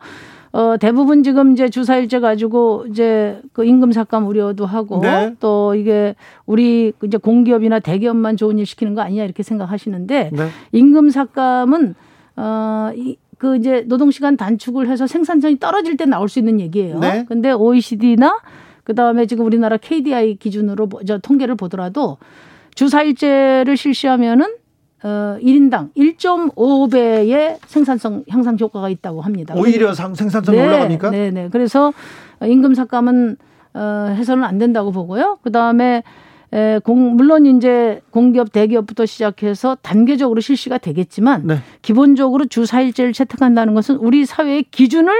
[0.53, 0.59] 네.
[0.59, 5.35] 어, 대부분 지금 이제 주사일제 가지고 이제 그 임금 삭감 우려도 하고 네.
[5.39, 6.15] 또 이게
[6.45, 10.49] 우리 이제 공기업이나 대기업만 좋은 일 시키는 거 아니냐 이렇게 생각하시는데 네.
[10.71, 11.95] 임금 삭감은
[12.35, 16.99] 어, 이, 그 이제 노동시간 단축을 해서 생산성이 떨어질 때 나올 수 있는 얘기예요.
[16.99, 17.25] 네.
[17.27, 18.37] 근데 OECD나
[18.83, 22.17] 그다음에 지금 우리나라 KDI 기준으로 저 통계를 보더라도
[22.75, 24.55] 주 4일제를 실시하면은
[25.03, 29.55] 어 1인당 1.5배의 생산성 향상 효과가 있다고 합니다.
[29.57, 31.09] 오히려 상, 생산성이 네, 올라가니까?
[31.09, 31.47] 네, 네.
[31.49, 31.93] 그래서
[32.43, 33.37] 임금 삭감은
[33.73, 35.39] 어 해서는 안 된다고 보고요.
[35.43, 36.03] 그다음에
[36.51, 41.55] 에, 공, 물론 이제 공기업, 대기업부터 시작해서 단계적으로 실시가 되겠지만 네.
[41.81, 45.13] 기본적으로 주 4일제를 채택한다는 것은 우리 사회의 기준을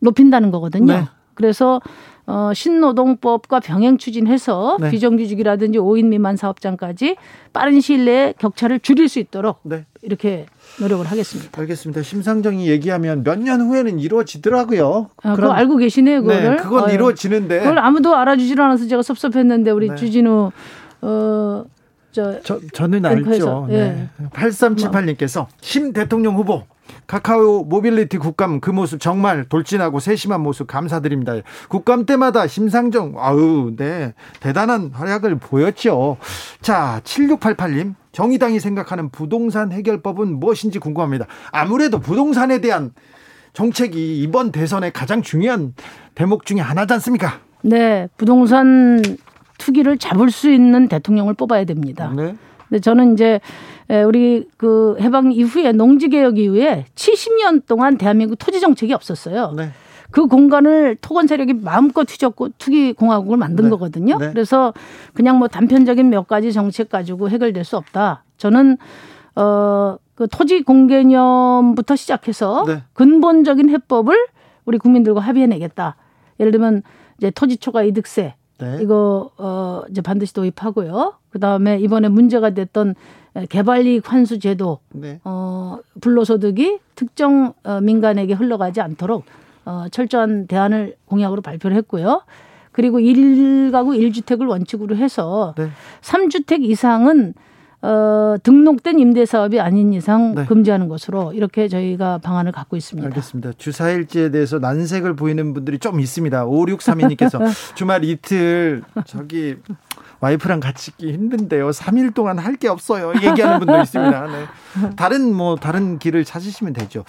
[0.00, 0.92] 높인다는 거거든요.
[0.92, 1.04] 네.
[1.34, 1.80] 그래서
[2.26, 4.90] 어, 신노동법과 병행 추진해서 네.
[4.90, 7.16] 비정규직이라든지 5인 미만 사업장까지
[7.52, 9.84] 빠른 시일 내에 격차를 줄일 수 있도록 네.
[10.00, 10.46] 이렇게
[10.80, 11.50] 노력을 하겠습니다.
[11.60, 12.02] 알겠습니다.
[12.02, 15.10] 심상정이 얘기하면 몇 년 후에는 이루어지더라고요.
[15.22, 16.56] 아, 그거 알고 계시네요, 그거를.
[16.56, 16.90] 네, 그건.
[16.90, 17.58] 이루어지는데.
[17.58, 19.94] 그걸 아무도 알아주질 않아서 제가 섭섭했는데 우리 네.
[19.96, 20.50] 주진우
[21.02, 21.64] 어,
[22.12, 23.66] 저, 저 저는 알죠.
[23.68, 24.08] 네.
[24.18, 24.26] 네.
[24.30, 26.62] 8378님께서 심 대통령 후보
[27.06, 31.34] 카카오 모빌리티 국감 그 모습 정말 돌진하고 세심한 모습 감사드립니다.
[31.68, 36.16] 국감 때마다 심상정 아우 네 대단한 활약을 보였죠.
[36.60, 41.26] 자 7688님 정의당이 생각하는 부동산 해결법은 무엇인지 궁금합니다.
[41.50, 42.92] 아무래도 부동산에 대한
[43.52, 45.74] 정책이 이번 대선의 가장 중요한
[46.14, 47.40] 대목 중에 하나지 않습니까?
[47.62, 49.00] 네, 부동산
[49.58, 52.12] 투기를 잡을 수 있는 대통령을 뽑아야 됩니다.
[52.14, 52.34] 네.
[52.68, 53.40] 근데 저는 이제
[54.06, 59.52] 우리 그 해방 이후에 농지 개혁 이후에 70년 동안 대한민국 토지 정책이 없었어요.
[59.56, 59.70] 네.
[60.10, 63.70] 그 공간을 토건 세력이 마음껏 휘젓고 투기 공화국을 만든 네.
[63.70, 64.16] 거거든요.
[64.18, 64.30] 네.
[64.30, 64.72] 그래서
[65.12, 68.22] 그냥 뭐 단편적인 몇 가지 정책 가지고 해결될 수 없다.
[68.36, 68.78] 저는
[69.34, 72.82] 어그 토지 공개념부터 시작해서 네.
[72.92, 74.16] 근본적인 해법을
[74.64, 75.96] 우리 국민들과 합의해내겠다.
[76.38, 76.82] 예를 들면
[77.18, 78.78] 이제 토지 초과 이득세 네.
[78.80, 81.14] 이거 어 이제 반드시 도입하고요.
[81.30, 82.94] 그다음에 이번에 문제가 됐던
[83.48, 85.20] 개발이익 환수 제도 네.
[85.24, 89.24] 어 불로소득이 특정 어, 민간에게 흘러가지 않도록
[89.64, 92.22] 어 철저한 대안을 공약으로 발표를 했고요.
[92.70, 95.68] 그리고 일가구 일주택을 원칙으로 해서 네.
[96.02, 97.34] 3주택 이상은
[97.84, 100.46] 어, 등록된 임대 사업이 아닌 이상 네.
[100.46, 103.06] 금지하는 것으로 이렇게 저희가 방안을 갖고 있습니다.
[103.08, 103.52] 알겠습니다.
[103.58, 106.46] 주사일제에 대해서 난색을 보이는 분들이 좀 있습니다.
[106.46, 107.40] 5632님께서
[107.76, 109.56] 주말 이틀 저기
[110.24, 111.68] 와이프랑 같이 있기 힘든데요.
[111.70, 113.12] 3일 동안 할 게 없어요.
[113.20, 114.26] 얘기하는 분도 있습니다.
[114.28, 114.90] 네.
[114.96, 117.04] 다른 뭐 다른 길을 찾으시면 되죠.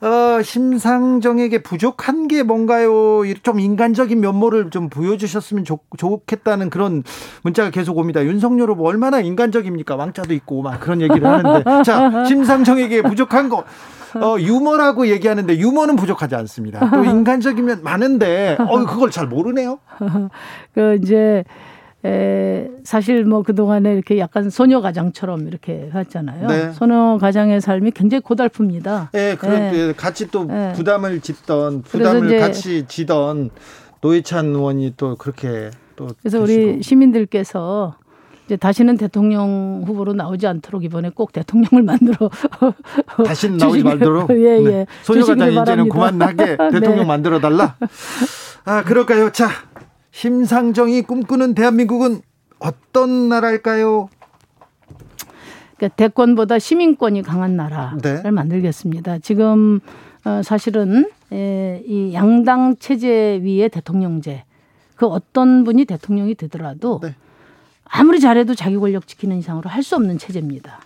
[0.00, 3.22] 어, 심상정에게 부족한 게 뭔가요?
[3.44, 7.04] 좀 인간적인 면모를 좀 보여주셨으면 좋, 좋겠다는 그런
[7.42, 8.24] 문자가 계속 옵니다.
[8.24, 9.94] 윤석열 후보 얼마나 인간적입니까?
[9.96, 13.64] 왕자도 있고 막 그런 얘기를 하는데 자 심상정에게 부족한 거.
[14.14, 16.90] 어, 유머라고 얘기하는데 유머는 부족하지 않습니다.
[16.90, 19.78] 또 인간적이면 많은데 어, 그걸 잘 모르네요.
[20.74, 21.44] 그 이제
[22.04, 26.46] 에, 사실 뭐 그동안에 이렇게 약간 소녀 가장처럼 이렇게 했잖아요.
[26.46, 26.72] 네.
[26.72, 29.10] 소녀 가장의 삶이 굉장히 고달픕니다.
[29.12, 29.92] 네, 그런데 네.
[29.92, 30.72] 같이 또 네.
[30.74, 33.50] 부담을 짓던 부담을 같이 지던
[34.00, 36.70] 노회찬 의원이 또 그렇게 또 그래서 되시고.
[36.70, 37.96] 우리 시민들께서
[38.46, 42.30] 이제 다시는 대통령 후보로 나오지 않도록 이번에 꼭 대통령을 만들어
[43.26, 44.30] 다시는 나오지 말도록.
[44.30, 44.70] 예, 예.
[44.70, 44.86] 네.
[45.02, 45.88] 소녀가 이제는.
[45.88, 47.04] 그만하게 대통령 네.
[47.04, 47.76] 만들어 달라.
[48.64, 49.32] 아 그럴까요?
[49.32, 49.48] 자
[50.22, 52.22] 심상정이 꿈꾸는 대한민국은
[52.58, 54.08] 어떤 나라일까요?
[55.76, 58.28] 그러니까 대권보다 시민권이 강한 나라를 네.
[58.28, 59.20] 만들겠습니다.
[59.20, 59.78] 지금
[60.24, 64.42] 어, 사실은 에, 이 양당 체제 위에 대통령제
[64.96, 67.14] 그 어떤 분이 대통령이 되더라도 네.
[67.84, 70.80] 아무리 잘해도 자기 권력 지키는 이상으로 할 수 없는 체제입니다.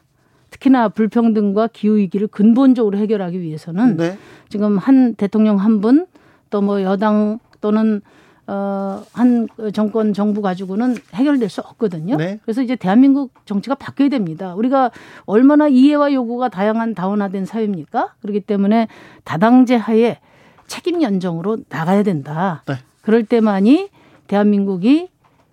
[0.51, 4.18] 특히나 불평등과 기후 위기를 근본적으로 해결하기 위해서는 네.
[4.51, 6.07] 지금 한 대통령 한 분
[6.51, 8.03] 또 뭐 여당 또는
[8.47, 8.82] 어
[9.12, 12.16] 한 정권 정부 가지고는 해결될 수 없거든요.
[12.16, 12.38] 네.
[12.43, 14.55] 그래서 이제 대한민국 정치가 바뀌어야 됩니다.
[14.55, 14.90] 우리가
[15.24, 18.14] 얼마나 이해와 요구가 다양한 다원화된 사회입니까?
[18.20, 18.88] 그렇기 때문에
[19.24, 20.18] 다당제 하에
[20.66, 22.62] 책임 연정으로 나가야 된다.
[22.66, 22.74] 네.
[23.03, 23.88] 그럴 때만이
[24.26, 25.09] 대한민국이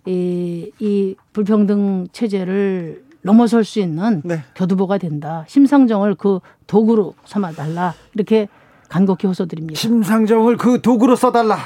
[0.06, 4.44] 이, 이 불평등 체제를 넘어설 수 있는 네.
[4.56, 5.44] 교두보가 된다.
[5.48, 7.94] 심상정을 그 도구로 삼아달라.
[8.14, 8.48] 이렇게
[8.88, 9.78] 간곡히 호소드립니다.
[9.78, 11.58] 심상정을 그 도구로 써달라.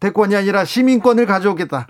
[0.00, 1.86] 대권이 아니라 시민권을 가져오겠다.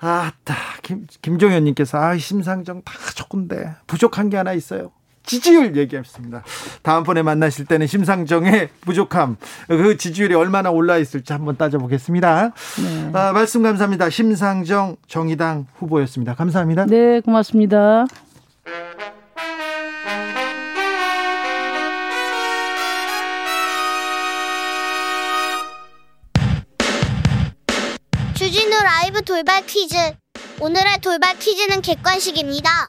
[0.00, 4.90] 아따 김 김종현님께서 아 심상정 다 좋은데 부족한 게 하나 있어요.
[5.24, 6.42] 지지율 얘기했습니다.
[6.82, 9.36] 다음번에 만나실 때는 심상정의 부족함,
[9.68, 12.52] 그 지지율이 얼마나 올라 있을지 한번 따져보겠습니다.
[12.82, 13.10] 네.
[13.12, 14.10] 아, 말씀 감사합니다.
[14.10, 16.34] 심상정 정의당 후보였습니다.
[16.34, 16.86] 감사합니다.
[16.86, 18.06] 네, 고맙습니다.
[28.94, 29.96] 라이브 돌발 퀴즈.
[30.60, 32.88] 오늘의 돌발 퀴즈는 객관식입니다.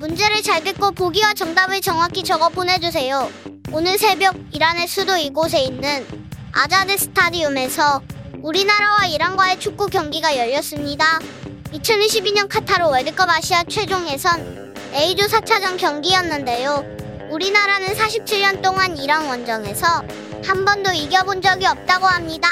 [0.00, 3.30] 문제를 잘 듣고 보기와 정답을 정확히 적어 보내주세요.
[3.70, 6.04] 오늘 새벽 이란의 수도 이곳에 있는
[6.50, 8.02] 아자드 스타디움에서
[8.42, 11.20] 우리나라와 이란과의 축구 경기가 열렸습니다.
[11.72, 16.84] 2022년 카타르 월드컵 아시아 최종 예선 A조 4차전 경기였는데요.
[17.30, 20.02] 우리나라는 47년 동안 이란 원정에서
[20.44, 22.48] 한 번도 이겨본 적이 없다고 합니다.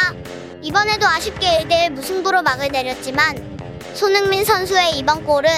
[0.62, 3.58] 이번에도 아쉽게 1대1 무승부로 막을 내렸지만
[3.94, 5.50] 손흥민 선수의 이번 골은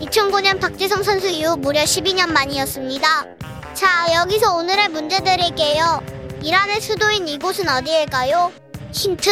[0.00, 3.24] 2009년 박지성 선수 이후 무려 12년 만이었습니다.
[3.72, 6.02] 자, 여기서 오늘의 문제 드릴게요.
[6.42, 8.52] 이란의 수도인 이곳은 어디일까요?
[8.92, 9.30] 힌트.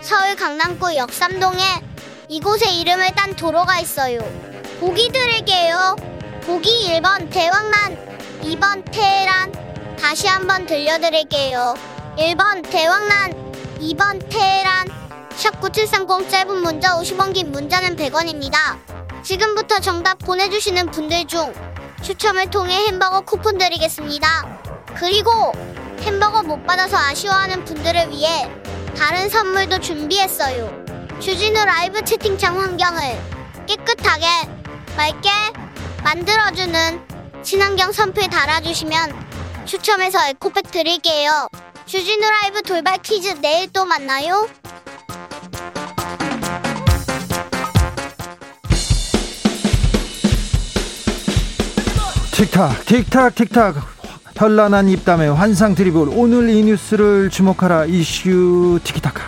[0.00, 1.62] 서울 강남구 역삼동에
[2.28, 4.20] 이곳의 이름을 딴 도로가 있어요.
[4.80, 5.96] 보기 드릴게요.
[6.42, 9.96] 보기 1번 대왕란, 2번 테헤란.
[10.00, 11.74] 다시 한번 들려드릴게요.
[12.18, 13.45] 1번 대왕란,
[13.78, 14.88] 2번 테헤란.
[15.30, 18.78] 샵9730 짧은 문자 50원 긴 문자는 100원입니다.
[19.22, 21.52] 지금부터 정답 보내주시는 분들 중
[22.02, 24.60] 추첨을 통해 햄버거 쿠폰 드리겠습니다.
[24.98, 25.52] 그리고
[26.00, 28.50] 햄버거 못 받아서 아쉬워하는 분들을 위해
[28.96, 30.86] 다른 선물도 준비했어요.
[31.20, 33.00] 주진우 라이브 채팅창 환경을
[33.66, 34.26] 깨끗하게
[34.96, 35.30] 맑게
[36.02, 41.48] 만들어주는 친환경 선풀 달아주시면 추첨해서 에코백 드릴게요.
[41.86, 44.48] 주진우 라이브 돌발 퀴즈 내일 또 만나요.
[52.32, 53.76] 틱탁 틱탁 틱탁.
[54.34, 56.08] 현란한 입담의 환상 드리블.
[56.10, 57.84] 오늘 이 뉴스를 주목하라.
[57.84, 59.22] 이슈 티키타카.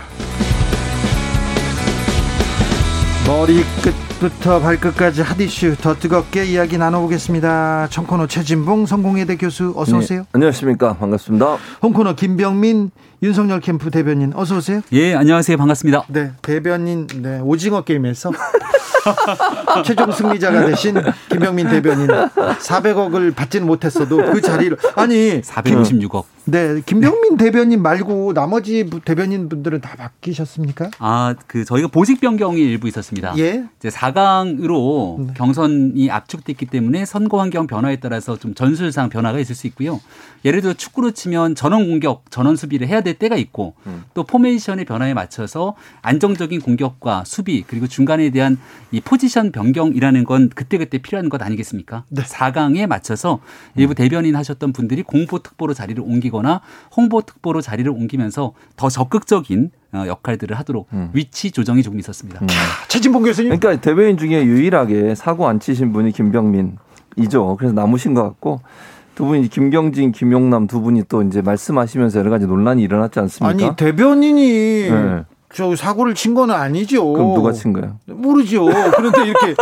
[3.25, 10.21] 머리 끝부터 발끝까지 핫 이슈 더 뜨겁게 이야기 나눠보겠습니다 청코너 최진봉 성공회대 교수 어서 오세요
[10.23, 11.57] 네, 안녕하십니까 반갑습니다.
[11.83, 12.91] 홍코너 김병민
[13.23, 15.57] 윤석열 캠프 대변인 어서 오세요 예, 안녕하세요.
[15.57, 16.05] 반갑습니다.
[16.09, 18.31] 네 대변인 네 오징어 게임에서
[19.85, 20.97] 최종 승리자가 되신
[21.31, 26.25] 김병민 대변인 400억을 받지는 못했어도 그 자리를 아니 456억.
[26.45, 30.91] 네, 김병민 대변인 말고 나머지 부- 대변인 분들은 다 바뀌셨습니까?
[30.99, 33.35] 아, 그 저희가 보직 변경이 일부 있었습니다.
[33.39, 33.65] 예.
[33.79, 35.35] 이제 4강으로 네.
[35.35, 40.01] 경선이 압축됐기 때문에 선거 환경 변화에 따라서 좀 전술상 변화가 있을 수 있고요.
[40.45, 43.75] 예를 들어 축구로 치면 전원 공격, 전원 수비를 해야 될 때가 있고
[44.15, 48.59] 또 포메이션의 변화에 맞춰서 안정적인 공격과 수비 그리고 중간에 대한
[48.91, 52.05] 이 포지션 변경이라는 건 그때그때 필요한 것 아니겠습니까?
[52.09, 52.23] 네.
[52.23, 53.39] 4강에 맞춰서
[53.77, 56.63] 일부 대변인 하셨던 분들이 공보 특보로 자리를 옮기거나
[56.97, 62.41] 홍보 특보로 자리를 옮기면서 더 적극적인 어, 역할들을 하도록 위치 조정이 조금 있었습니다.
[62.89, 63.57] 최진봉 교수님.
[63.59, 67.57] 그러니까 대변인 중에 유일하게 사고 안 치신 분이 김병민이죠.
[67.59, 68.61] 그래서 남으신 것 같고
[69.15, 73.67] 두 분이 김경진, 김용남 두 분이 또 이제 말씀하시면서 여러 가지 논란이 일어났지 않습니까?
[73.67, 75.25] 아니 대변인이 네.
[75.55, 77.11] 저 사고를 친 거는 아니죠.
[77.13, 77.97] 그럼 누가 친 거예요?
[78.07, 78.67] 모르죠.
[78.67, 79.55] 그런데 이렇게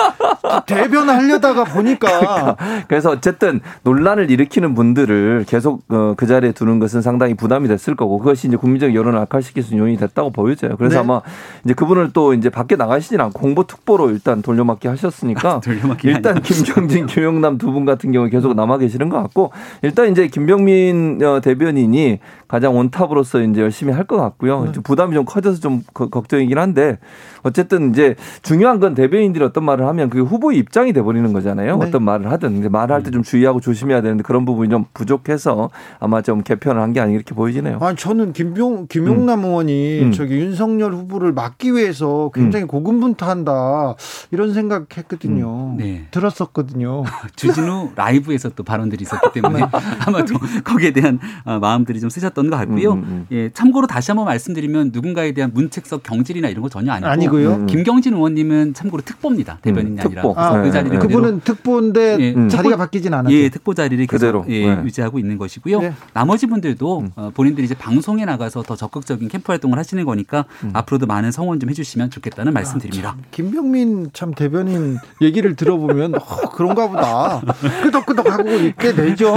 [0.66, 2.57] 대변하려다가 보니까
[2.89, 8.18] 그래서 어쨌든 논란을 일으키는 분들을 계속 어, 그 자리에 두는 것은 상당히 부담이 됐을 거고
[8.18, 10.76] 그것이 이제 국민적 여론을 악화시킬 수 있는 요인이 됐다고 보여져요.
[10.76, 11.01] 그래서 네.
[11.01, 11.20] 아마
[11.64, 17.07] 이제 그분을 또 이제 밖에 나가시진 않고 공보 특보로 일단 돌려막기 하셨으니까 돌려막기 일단 김경진,
[17.07, 22.20] 김영남 두 분 같은 경우 계속 남아 계시는 것 같고 일단 이제 김병민 어, 대변인이
[22.49, 24.66] 가장 원탑으로서 이제 열심히 할 것 같고요.
[24.66, 24.72] 네.
[24.84, 26.98] 부담이 좀 커져서 좀 걱정이긴 한데
[27.42, 31.76] 어쨌든 이제 중요한 건 대변인들이 어떤 말을 하면 그게 후보의 입장이 돼 버리는 거잖아요.
[31.76, 31.86] 네.
[31.86, 35.70] 어떤 말을 하든 말을 할때 좀 주의하고 조심해야 되는데 그런 부분이 좀 부족해서
[36.00, 37.78] 아마 좀 개편을 한 게 아닌가 이렇게 보이지네요.
[37.80, 39.44] 아 저는 김병 김용남 음.
[39.44, 40.12] 의원이 음.
[40.12, 42.68] 저기 윤석열 후보를 막기 위해서 굉장히 음.
[42.68, 43.94] 고군분투한다
[44.30, 45.72] 이런 생각했거든요.
[45.72, 45.76] 음.
[45.76, 46.06] 네.
[46.10, 47.04] 들었었거든요.
[47.36, 49.66] 주진우 라이브에서 또 발언들이 있었기 때문에 네.
[50.06, 52.92] 아마 도 거기에 대한 어, 마음들이 좀 쓰셨던 것 같고요.
[52.92, 56.92] 음, 음, 예, 참고로 다시 한번 말씀드리면 누군가에 대한 문 책석 경질이나 이런 거 전혀
[56.92, 57.52] 아니고 아니고요.
[57.54, 57.66] 음.
[57.66, 59.58] 김경진 의원님은 참고로 특보입니다.
[59.62, 62.48] 대변인이 음, 아니라 아, 그 자리를 그분은 특보인데 예, 음.
[62.48, 63.34] 자리가 바뀌진 않았죠.
[63.34, 64.82] 예, 특보 자리를 그대로 예, 네.
[64.84, 65.80] 유지하고 있는 것이고요.
[65.80, 65.92] 네.
[66.12, 67.10] 나머지 분들도 음.
[67.16, 70.70] 어, 본인들이 이제 방송에 나가서 더 적극적인 캠프 활동을 하시는 거니까 음.
[70.72, 73.16] 앞으로도 많은 성원 좀 해주시면 좋겠다는 말씀드립니다.
[73.18, 76.20] 아, 김병민 참 대변인 얘기를 들어보면 어,
[76.54, 77.40] 그런가 보다
[77.82, 79.34] 끄덕끄덕하고 있게 되죠.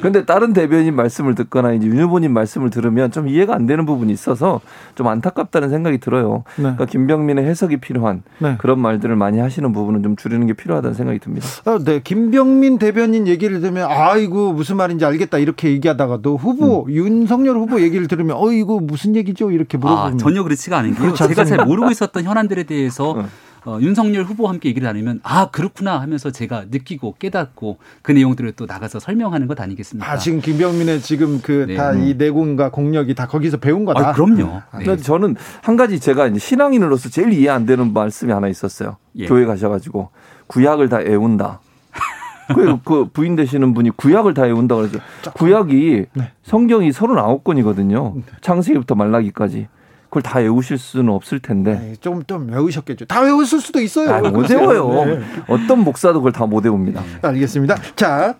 [0.00, 4.12] 근데 다른 대변인 말씀을 듣거나 이제 윤 후보님 말씀을 들으면 좀 이해가 안 되는 부분이
[4.12, 4.60] 있어서
[4.94, 6.44] 좀 안타깝다는 생각이 들어요.
[6.56, 6.62] 네.
[6.62, 8.56] 그러니까 김병민의 해석이 필요한 네.
[8.58, 11.46] 그런 말들을 많이 하시는 부분은 좀 줄이는 게 필요하다는 생각이 듭니다.
[11.64, 12.00] 아, 네.
[12.02, 16.92] 김병민 대변인 얘기를 들으면 아이고 무슨 말인지 알겠다 이렇게 얘기하다가도 후보 음.
[16.92, 21.14] 윤석열 후보 얘기를 들으면 어 이거 무슨 얘기죠 이렇게 물어보면 아, 전혀 그렇지가 않은 게요.
[21.14, 23.24] 제가 잘 모르고 있었던 현안들에 대해서 네.
[23.64, 28.66] 어, 윤석열 후보와 함께 얘기를 나누면 아 그렇구나 하면서 제가 느끼고 깨닫고 그 내용들을 또
[28.66, 30.10] 나가서 설명하는 것 아니겠습니까?
[30.10, 32.14] 아 지금 김병민의 지금 그 다이 네.
[32.14, 34.08] 내공과 공력이 다 거기서 배운 거다.
[34.08, 34.62] 아, 그럼요.
[34.70, 34.96] 아, 네.
[34.96, 38.96] 저는 한 가지 제가 신앙인으로서 제일 이해 안 되는 말씀이 하나 있었어요.
[39.16, 39.26] 예.
[39.26, 40.10] 교회 가셔가지고
[40.48, 41.60] 구약을 다 애운다.
[42.54, 44.98] 그, 그 부인 되시는 분이 구약을 다 외운다 그래서
[45.34, 46.32] 구약이 네.
[46.42, 48.22] 성경이 39권이거든요.
[48.40, 49.68] 창세기부터 말라기까지.
[50.12, 51.94] 그걸 다 외우실 수는 없을 텐데.
[52.02, 53.06] 좀좀 좀 외우셨겠죠.
[53.06, 54.10] 다 외웠을 수도 있어요.
[54.12, 55.06] 아, 못 외워요.
[55.06, 55.22] 네.
[55.48, 57.00] 어떤 목사도 그걸 다 못 외웁니다.
[57.00, 57.28] 네.
[57.28, 57.76] 알겠습니다.
[57.96, 58.34] 자,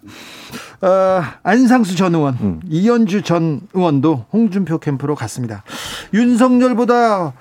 [0.83, 2.61] 어, 안상수 전 의원, 음.
[2.69, 5.65] 이현주 전 의원도 홍준표 캠프로 갔습니다.
[6.13, 7.33] 윤석열보다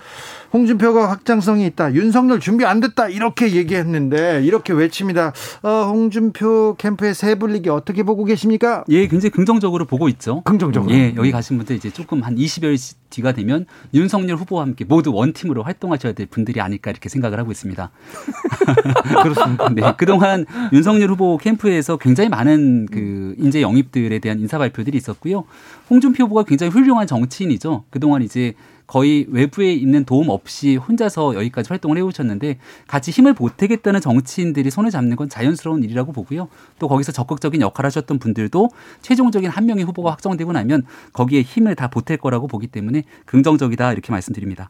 [0.53, 1.93] 홍준표가 확장성이 있다.
[1.93, 3.07] 윤석열 준비 안 됐다.
[3.07, 5.33] 이렇게 얘기했는데 이렇게 외칩니다.
[5.63, 8.83] 어, 홍준표 캠프의 새 분위기 어떻게 보고 계십니까?
[8.89, 10.41] 예, 굉장히 긍정적으로 보고 있죠.
[10.41, 10.93] 긍정적으로.
[10.93, 15.63] 예, 여기 가신 분들 이제 조금 한 20여 뒤가 되면 윤석열 후보와 함께 모두 원팀으로
[15.63, 17.91] 활동하셔야 될 분들이 아닐까 이렇게 생각을 하고 있습니다.
[19.23, 19.69] 그렇습니다.
[19.69, 25.43] 네, 그동안 윤석열 후보 캠프에서 굉장히 많은 그 인재 영입들에 대한 인사 발표들이 있었고요.
[25.89, 27.83] 홍준표 후보가 굉장히 훌륭한 정치인이죠.
[27.89, 28.53] 그동안 이제
[28.91, 35.15] 거의 외부에 있는 도움 없이 혼자서 여기까지 활동을 해오셨는데 같이 힘을 보태겠다는 정치인들이 손을 잡는
[35.15, 36.49] 건 자연스러운 일이라고 보고요.
[36.77, 38.69] 또 거기서 적극적인 역할을 하셨던 분들도
[39.01, 40.83] 최종적인 한 명의 후보가 확정되고 나면
[41.13, 44.69] 거기에 힘을 다 보탤 거라고 보기 때문에 긍정적이다 이렇게 말씀드립니다.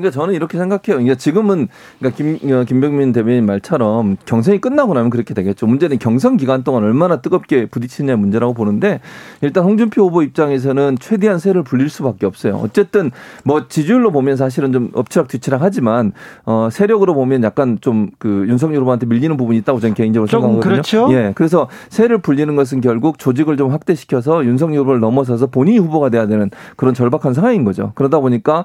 [0.00, 0.96] 그러니까 저는 이렇게 생각해요.
[0.96, 5.66] 그러니까 지금은 그러니까 김, 어, 김병민 대변인 말처럼 경선이 끝나고 나면 그렇게 되겠죠.
[5.66, 9.00] 문제는 경선 기간 동안 얼마나 뜨겁게 부딪히냐 문제라고 보는데
[9.40, 12.56] 일단 홍준표 후보 입장에서는 최대한 세를 불릴 수밖에 없어요.
[12.62, 13.10] 어쨌든
[13.44, 16.12] 뭐 지지율로 보면 사실은 좀 엎치락 뒤치락 하지만
[16.44, 20.60] 어 세력으로 보면 약간 좀 그 윤석열 후보한테 밀리는 부분이 있다고 저는 개인적으로 생각하거든요.
[20.60, 21.08] 그렇죠.
[21.12, 21.32] 예.
[21.34, 26.50] 그래서 세를 불리는 것은 결국 조직을 좀 확대시켜서 윤석열 후보를 넘어서서 본인이 후보가 돼야 되는
[26.76, 27.92] 그런 절박한 상황인 거죠.
[27.94, 28.64] 그러다 보니까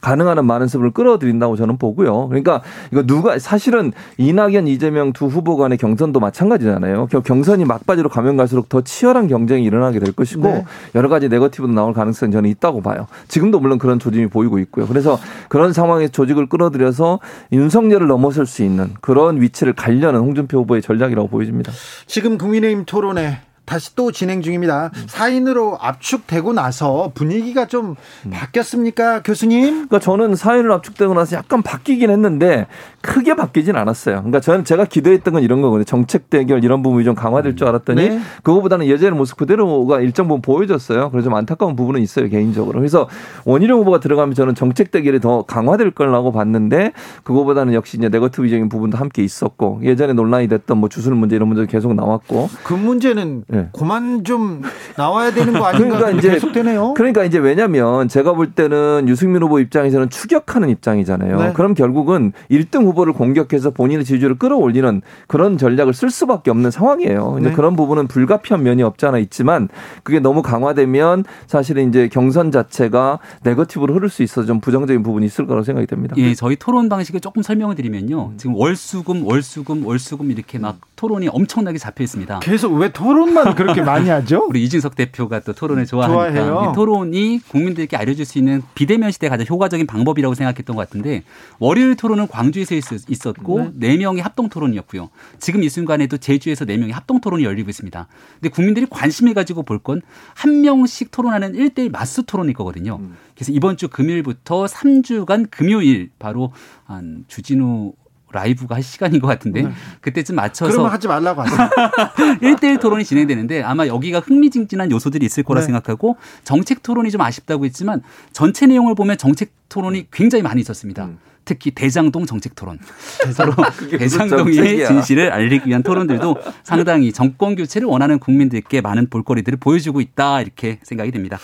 [0.00, 2.28] 가능한 한 많은 연습을 끌어들인다고 저는 보고요.
[2.28, 2.62] 그러니까
[2.92, 7.08] 이거 누가 사실은 이낙연 이재명 두 후보 간의 경선도 마찬가지잖아요.
[7.24, 10.64] 경선이 막바지로 가면 갈수록 더 치열한 경쟁이 일어나게 될 것이고 네.
[10.94, 13.06] 여러 가지 네거티브도 나올 가능성이 저는 있다고 봐요.
[13.28, 14.86] 지금도 물론 그런 조짐이 보이고 있고요.
[14.86, 15.18] 그래서
[15.48, 17.18] 그런 상황에 조직을 끌어들여서
[17.52, 21.72] 윤석열을 넘어설 수 있는 그런 위치를 가려는 홍준표 후보의 전략이라고 보여집니다.
[22.06, 23.38] 지금 국민의힘 토론회
[23.70, 24.90] 다시 또 진행 중입니다.
[24.92, 25.04] 음.
[25.06, 27.94] 사인으로 압축되고 나서 분위기가 좀
[28.26, 28.30] 음.
[28.30, 29.86] 바뀌었습니까, 교수님?
[29.86, 32.66] 그러니까 저는 사인으로 압축되고 나서 약간 바뀌긴 했는데
[33.00, 34.16] 크게 바뀌진 않았어요.
[34.16, 35.84] 그러니까 저는 제가 기대했던 건 이런 거거든요.
[35.84, 38.20] 정책 대결 이런 부분이 좀 강화될 줄 알았더니 네.
[38.42, 41.12] 그거보다는 예전의 모습 그대로가 일정 부분 보여졌어요.
[41.12, 42.80] 그래서 좀 안타까운 부분은 있어요, 개인적으로.
[42.80, 43.08] 그래서
[43.44, 46.90] 원희룡 후보가 들어가면 저는 정책 대결이 더 강화될 거라고 봤는데
[47.22, 51.70] 그거보다는 역시 이제 네거티브적인 부분도 함께 있었고 예전에 논란이 됐던 뭐 주술 문제 이런 문제도
[51.70, 53.59] 계속 나왔고 그 문제는 네.
[53.62, 53.68] 네.
[53.72, 54.62] 그만 좀
[54.96, 56.94] 나와야 되는 거 아닌가 그러니까 이제 계속되네요.
[56.94, 61.38] 그러니까 이제 왜냐면 제가 볼 때는 유승민 후보 입장에서는 추격하는 입장이잖아요.
[61.38, 61.52] 네.
[61.52, 67.38] 그럼 결국은 1등 후보를 공격해서 본인의 지지율을 끌어올리는 그런 전략을 쓸 수밖에 없는 상황이에요.
[67.40, 67.52] 네.
[67.52, 69.68] 그런 부분은 불가피한 면이 없지 않아 있지만
[70.02, 75.46] 그게 너무 강화되면 사실은 이제 경선 자체가 네거티브로 흐를 수 있어 좀 부정적인 부분이 있을
[75.46, 76.14] 거라고 생각이 됩니다.
[76.18, 78.32] 예, 저희 토론 방식을 조금 설명을 드리면요.
[78.36, 82.40] 지금 월수금, 월수금, 월수금 이렇게 막 토론이 엄청나게 잡혀 있습니다.
[82.40, 84.44] 계속 왜 토론만 그렇게 많이 하죠?
[84.50, 86.72] 우리 이준석 대표가 또 토론을 좋아하니까 좋아해요.
[86.74, 91.22] 토론이 국민들께 알려줄 수 있는 비대면 시대 가장 효과적인 방법이라고 생각했던 것 같은데
[91.58, 92.74] 월요일 토론은 광주에서
[93.08, 95.08] 있었고 네, 네 명이 합동 토론이었고요.
[95.38, 98.06] 지금 이 순간에도 제주에서 네 명이 합동 토론이 열리고 있습니다.
[98.34, 100.02] 근데 국민들이 관심을 가지고 볼 건
[100.34, 102.98] 한 명씩 토론하는 1대1 마스 토론일 거거든요.
[103.00, 103.16] 음.
[103.34, 106.52] 그래서 이번 주 금요일부터 3주간 금요일 바로
[106.84, 107.94] 한 주진우
[108.32, 109.72] 라이브가 할 시간인 것 같은데 네.
[110.00, 111.68] 그때쯤 맞춰서 그러면 하지 말라고 하세요.
[112.40, 115.66] 1대1 토론이 진행되는데 아마 여기가 흥미진진한 요소들이 있을 거라 네.
[115.66, 118.02] 생각하고 정책 토론이 좀 아쉽다고 했지만
[118.32, 121.04] 전체 내용을 보면 정책 토론이 굉장히 많이 있었습니다.
[121.06, 121.18] 음.
[121.44, 122.78] 특히 대장동 정책 토론.
[123.32, 123.52] 서로
[123.90, 130.78] 대장동의 진실을 알리기 위한 토론들도 상당히 정권 교체를 원하는 국민들께 많은 볼거리들을 보여주고 있다 이렇게
[130.82, 131.38] 생각이 됩니다.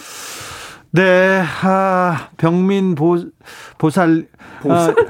[0.93, 3.19] 네, 아, 병민 보,
[3.79, 4.27] 보살,
[4.61, 4.95] 보살.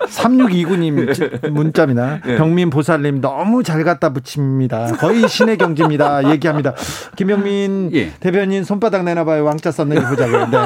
[0.00, 2.20] 아, 3629님 문자입니다.
[2.24, 2.36] 네.
[2.36, 4.92] 병민 보살님 너무 잘 갖다 붙입니다.
[4.96, 6.30] 거의 신의 경지입니다.
[6.32, 6.74] 얘기합니다.
[7.16, 8.12] 김병민 예.
[8.20, 9.44] 대변인 손바닥 내놔봐요.
[9.44, 10.46] 왕자 썼는지 보자고요.
[10.50, 10.58] 네.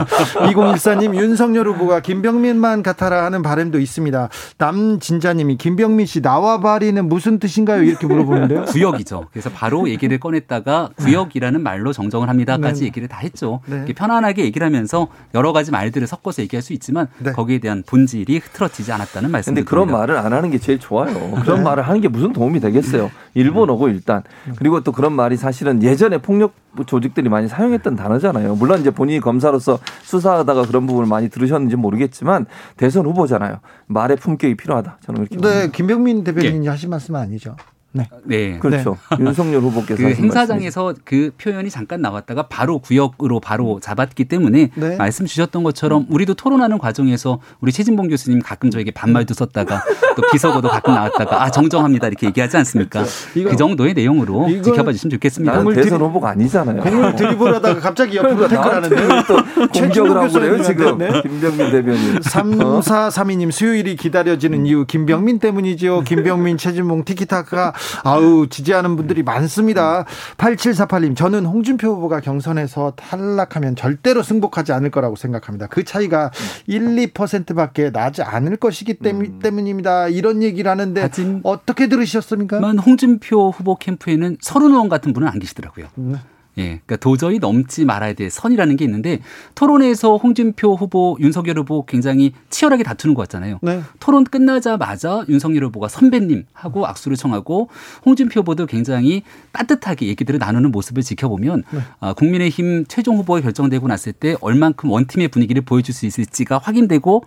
[0.52, 4.28] 2014님 윤석열 후보가 김병민만 같아라 하는 바람도 있습니다.
[4.58, 7.82] 남진자님이 김병민 씨 나와 바리는 무슨 뜻인가요?
[7.82, 8.64] 이렇게 물어보는데요.
[8.68, 9.26] 구역이죠.
[9.32, 12.86] 그래서 바로 얘기를 꺼냈다가 구역이라는 말로 정정을 합니다까지 네.
[12.86, 13.60] 얘기를 다 했죠.
[13.66, 13.84] 네.
[13.94, 17.32] 편안하게 얘기를 하면서 여러 가지 말들을 섞어서 얘기할 수 있 지만 네.
[17.32, 19.52] 거기에 대한 본질이 흐트러지지 않았다는 말씀.
[19.54, 21.12] 근데 그런 말을 안 하는 게 제일 좋아요.
[21.42, 21.62] 그런 네.
[21.62, 23.10] 말을 하는 게 무슨 도움이 되겠어요.
[23.34, 24.22] 일본어고 일단.
[24.56, 26.54] 그리고 또 그런 말이 사실은 예전에 폭력
[26.86, 28.54] 조직들이 많이 사용했던 단어잖아요.
[28.54, 32.46] 물론 이제 본인이 검사로서 수사하다가 그런 부분을 많이 들으셨는지 모르겠지만
[32.78, 33.58] 대선 후보잖아요.
[33.86, 34.98] 말의 품격이 필요하다.
[35.02, 35.76] 저는 그렇게 네, 봅니다.
[35.76, 36.70] 김병민 대변인이 예.
[36.70, 37.54] 하신 말씀은 아니죠.
[37.92, 38.08] 네.
[38.24, 38.58] 네.
[38.58, 38.98] 그렇죠.
[39.18, 39.24] 네.
[39.24, 41.02] 윤석열 후보께서 그 행사장에서 말씀이죠.
[41.04, 44.96] 그 표현이 잠깐 나왔다가 바로 구역으로 바로 잡았기 때문에 네.
[44.96, 49.82] 말씀 주셨던 것처럼 우리도 토론하는 과정에서 우리 최진봉 교수님 가끔 저에게 반말도 썼다가
[50.16, 53.04] 또 비속어도 가끔 나왔다가 아 정정합니다 이렇게 얘기하지 않습니까?
[53.32, 53.50] 그렇죠.
[53.50, 55.64] 그 정도의 내용으로 지켜봐 주시면 좋겠습니다.
[55.74, 56.82] 대선 후보가 아니잖아요.
[56.82, 61.22] 공을 드리블하다가 갑자기 옆으로 태클하는데 또 공격을 하고 그래요 지금 네.
[61.22, 62.18] 김병민 대변인.
[62.18, 66.02] 3432님 수요일이 기다려지는 이유 김병민 때문이죠.
[66.04, 67.72] 김병민 최진봉 티키타카
[68.04, 70.04] 아우 지지하는 분들이 많습니다.
[70.36, 75.66] 8748님 저는 홍준표 후보가 경선에서 탈락하면 절대로 승복하지 않을 거라고 생각합니다.
[75.66, 76.30] 그 차이가
[76.66, 79.66] 1, 2%밖에 나지 않을 것이기 때문, 음.
[79.66, 81.10] 입니다 이런 얘기를 하는데
[81.42, 82.60] 어떻게 들으셨습니까?
[82.60, 85.86] 홍준표 후보 캠프에는 서른 의원 같은 분은 안 계시더라고요.
[85.96, 86.16] 네.
[86.58, 89.20] 예, 그러니까 도저히 넘지 말아야 될 선이라는 게 있는데
[89.54, 93.58] 토론에서 홍준표 후보, 윤석열 후보 굉장히 치열하게 다투는 것 같잖아요.
[93.62, 93.82] 네.
[94.00, 97.68] 토론 끝나자마자 윤석열 후보가 선배님 하고 악수를 청하고
[98.04, 101.80] 홍준표 후보도 굉장히 따뜻하게 얘기들을 나누는 모습을 지켜보면 네.
[102.00, 107.24] 아, 국민의힘 최종 후보가 결정되고 났을 때 얼만큼 원팀의 분위기를 보여줄 수 있을지가 확인되고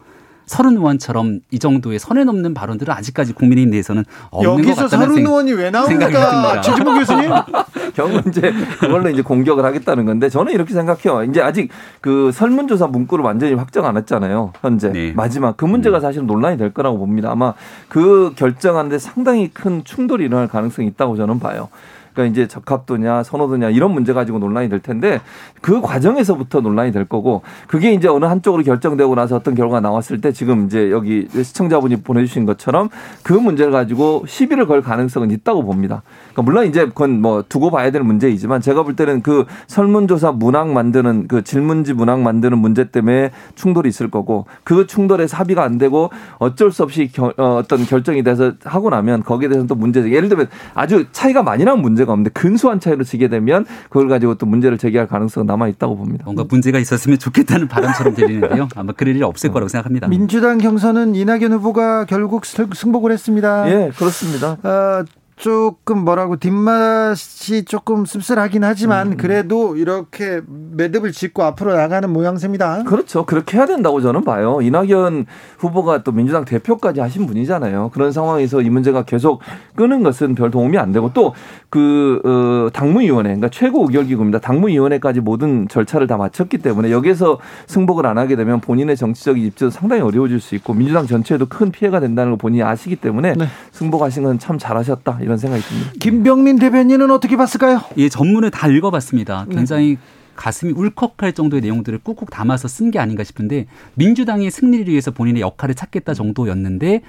[0.52, 5.54] 서른 의원처럼 이 정도의 선에 넘는 발언들은 아직까지 국민의힘 내에서는 없는 것 같다는 서른 의원이
[5.54, 6.60] 왜 나옵니까?
[6.60, 7.32] 최진봉 교수님?
[7.96, 11.24] 결국 이제 그걸로 이제 공격을 하겠다는 건데 저는 이렇게 생각해요.
[11.24, 11.70] 이제 아직
[12.02, 14.52] 그 설문조사 문구를 완전히 확정 안 했잖아요.
[14.62, 15.14] 현재 네.
[15.14, 16.02] 마지막 그 문제가 음.
[16.02, 17.32] 사실 논란이 될 거라고 봅니다.
[17.32, 17.54] 아마
[17.88, 21.70] 그 결정하는데 상당히 큰 충돌이 일어날 가능성이 있다고 저는 봐요.
[22.14, 25.22] 그러니까 이제 적합도냐 선호도냐 이런 문제 가지고 논란이 될 텐데
[25.62, 30.32] 그 과정에서부터 논란이 될 거고 그게 이제 어느 한쪽으로 결정되고 나서 어떤 결과가 나왔을 때
[30.32, 32.90] 지금 이제 여기 시청자분이 보내주신 것처럼
[33.24, 36.04] 그 문제를 가지고 시비를 걸 가능성은 있다고 봅니다.
[36.32, 40.74] 그러니까 물론 이제 그건 뭐 두고 봐야 될 문제이지만 제가 볼 때는 그 설문조사 문항
[40.74, 46.10] 만드는 그 질문지 문항 만드는 문제 때문에 충돌이 있을 거고 그 충돌에서 합의가 안 되고
[46.40, 50.30] 어쩔 수 없이 겨, 어, 어떤 결정이 돼서 하고 나면 거기에 대해서는 또 문제 예를
[50.30, 54.46] 들면 아주 차이가 많이 나는 문제 가 없는데 근소한 차이로 지게 되면 그걸 가지고 또
[54.46, 56.26] 문제를 제기할 가능성은 남아 있다고 봅니다.
[56.26, 58.68] 뭔가 문제가 있었으면 좋겠다는 바람처럼 들리는데요.
[58.76, 60.08] 아마 그럴 일이 없을 거라고 생각합니다.
[60.08, 63.70] 민주당 경선은 이낙연 후보가 결국 승복을 했습니다.
[63.70, 64.58] 예, 그렇습니다.
[64.64, 65.04] 어,
[65.42, 69.18] 조금 뭐라고 뒷맛이 조금 씁쓸하긴 하지만 음.
[69.18, 72.84] 그래도 이렇게 매듭을 짓고 앞으로 나가는 모양새입니다.
[72.84, 73.26] 그렇죠.
[73.26, 74.60] 그렇게 해야 된다고 저는 봐요.
[74.62, 75.26] 이낙연
[75.58, 77.92] 후보가 또 민주당 대표까지 하신 분이잖아요.
[77.94, 79.42] 그런 상황에서 이 문제가 계속
[79.76, 84.40] 끄는 것은 별 도움이 안 되고 또그 어, 당무위원회, 그러니까 최고 의결기구입니다.
[84.40, 90.04] 당무위원회까지 모든 절차를 다 마쳤기 때문에 여기에서 승복을 안 하게 되면 본인의 정치적인 입지도 상당히
[90.04, 93.46] 어려워질 수 있고 민주당 전체에도 큰 피해가 된다는 걸 본인이 아시기 때문에 네.
[93.72, 95.20] 승복하신 건 참 잘하셨다.
[95.32, 95.92] 이런 생각이 듭니다.
[96.00, 97.82] 김병민 대변인은 어떻게 봤을까요?
[97.98, 99.46] 예, 전문을 다 읽어봤습니다.
[99.48, 99.56] 네.
[99.56, 99.98] 굉장히 네.
[100.36, 105.76] 가슴이 울컥할 정도의 내용들을 꾹꾹 담아서 쓴 게 아닌가 싶은데 민주당의 승리를 위해서 본인의 역할을
[105.76, 107.02] 찾겠다 정도였는데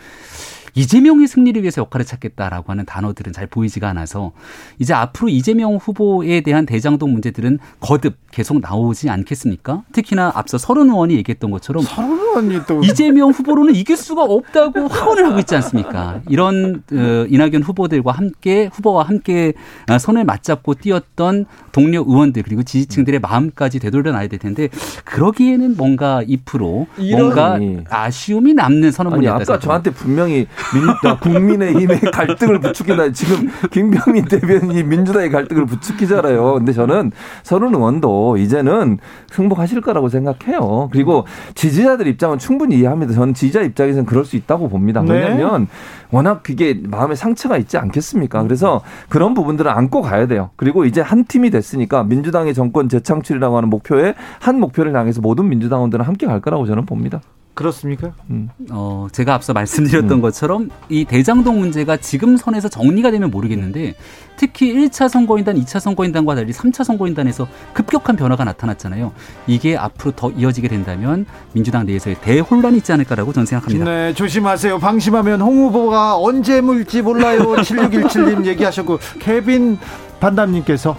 [0.75, 4.33] 이재명의 승리를 위해서 역할을 찾겠다라고 하는 단어들은 잘 보이지가 않아서
[4.79, 9.83] 이제 앞으로 이재명 후보에 대한 대장동 문제들은 거듭 계속 나오지 않겠습니까?
[9.93, 15.27] 특히나 앞서 서른 의원이 얘기했던 것처럼 서른 의원이 또 이재명 후보로는 이길 수가 없다고 확언을
[15.27, 16.23] 하고 있지 않습니까?
[16.29, 19.53] 이런 어, 이낙연 후보들과 함께 후보와 함께
[19.91, 24.69] 어, 손을 맞잡고 뛰었던 동료 의원들 그리고 지지층들의 마음까지 되돌려놔야 될 텐데
[25.05, 27.59] 그러기에는 뭔가 2% 뭔가
[27.91, 29.43] 아쉬움이 남는 선언문이었다.
[29.43, 33.13] 아까 저한테 분명히 민주당 국민의힘의 갈등을 부추긴다.
[33.13, 36.55] 지금 김병민 대변인이 민주당의 갈등을 부추기잖아요.
[36.55, 38.99] 근데 저는 서른 의원도 이제는
[39.31, 40.89] 승복하실 거라고 생각해요.
[40.93, 43.13] 그리고 지지자들 입장은 충분히 이해합니다.
[43.13, 45.03] 저는 지지자 입장에서는 그럴 수 있다고 봅니다.
[45.03, 45.13] 네.
[45.13, 45.67] 왜냐하면
[46.11, 48.43] 워낙 그게 마음에 상처가 있지 않겠습니까?
[48.43, 50.51] 그래서 그런 부분들을 안고 가야 돼요.
[50.57, 56.05] 그리고 이제 한 팀이 됐으니까 민주당의 정권 재창출이라고 하는 목표에 한 목표를 향해서 모든 민주당원들은
[56.05, 57.21] 함께 갈 거라고 저는 봅니다.
[57.55, 58.13] 그렇습니까?
[58.31, 58.49] 음.
[58.71, 60.21] 어, 제가 앞서 말씀드렸던 음.
[60.23, 63.95] 것처럼 이 대장동 문제가 지금 선에서 정리가 되면 모르겠는데
[64.37, 69.13] 특히 1차 선거인단, 2차 선거인단과 달리 3차 선거인단에서 급격한 변화가 나타났잖아요.
[69.47, 73.85] 이게 앞으로 더 이어지게 된다면 민주당 내에서의 대혼란이 있지 않을까라고 저는 생각합니다.
[73.85, 74.79] 네, 조심하세요.
[74.79, 77.41] 방심하면 홍 후보가 언제 물지 몰라요.
[77.63, 79.79] 7617님 얘기하셨고 케빈
[80.21, 80.97] 반담님께서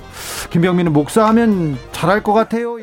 [0.50, 2.78] 김병민은 목사하면 잘할 것 같아요.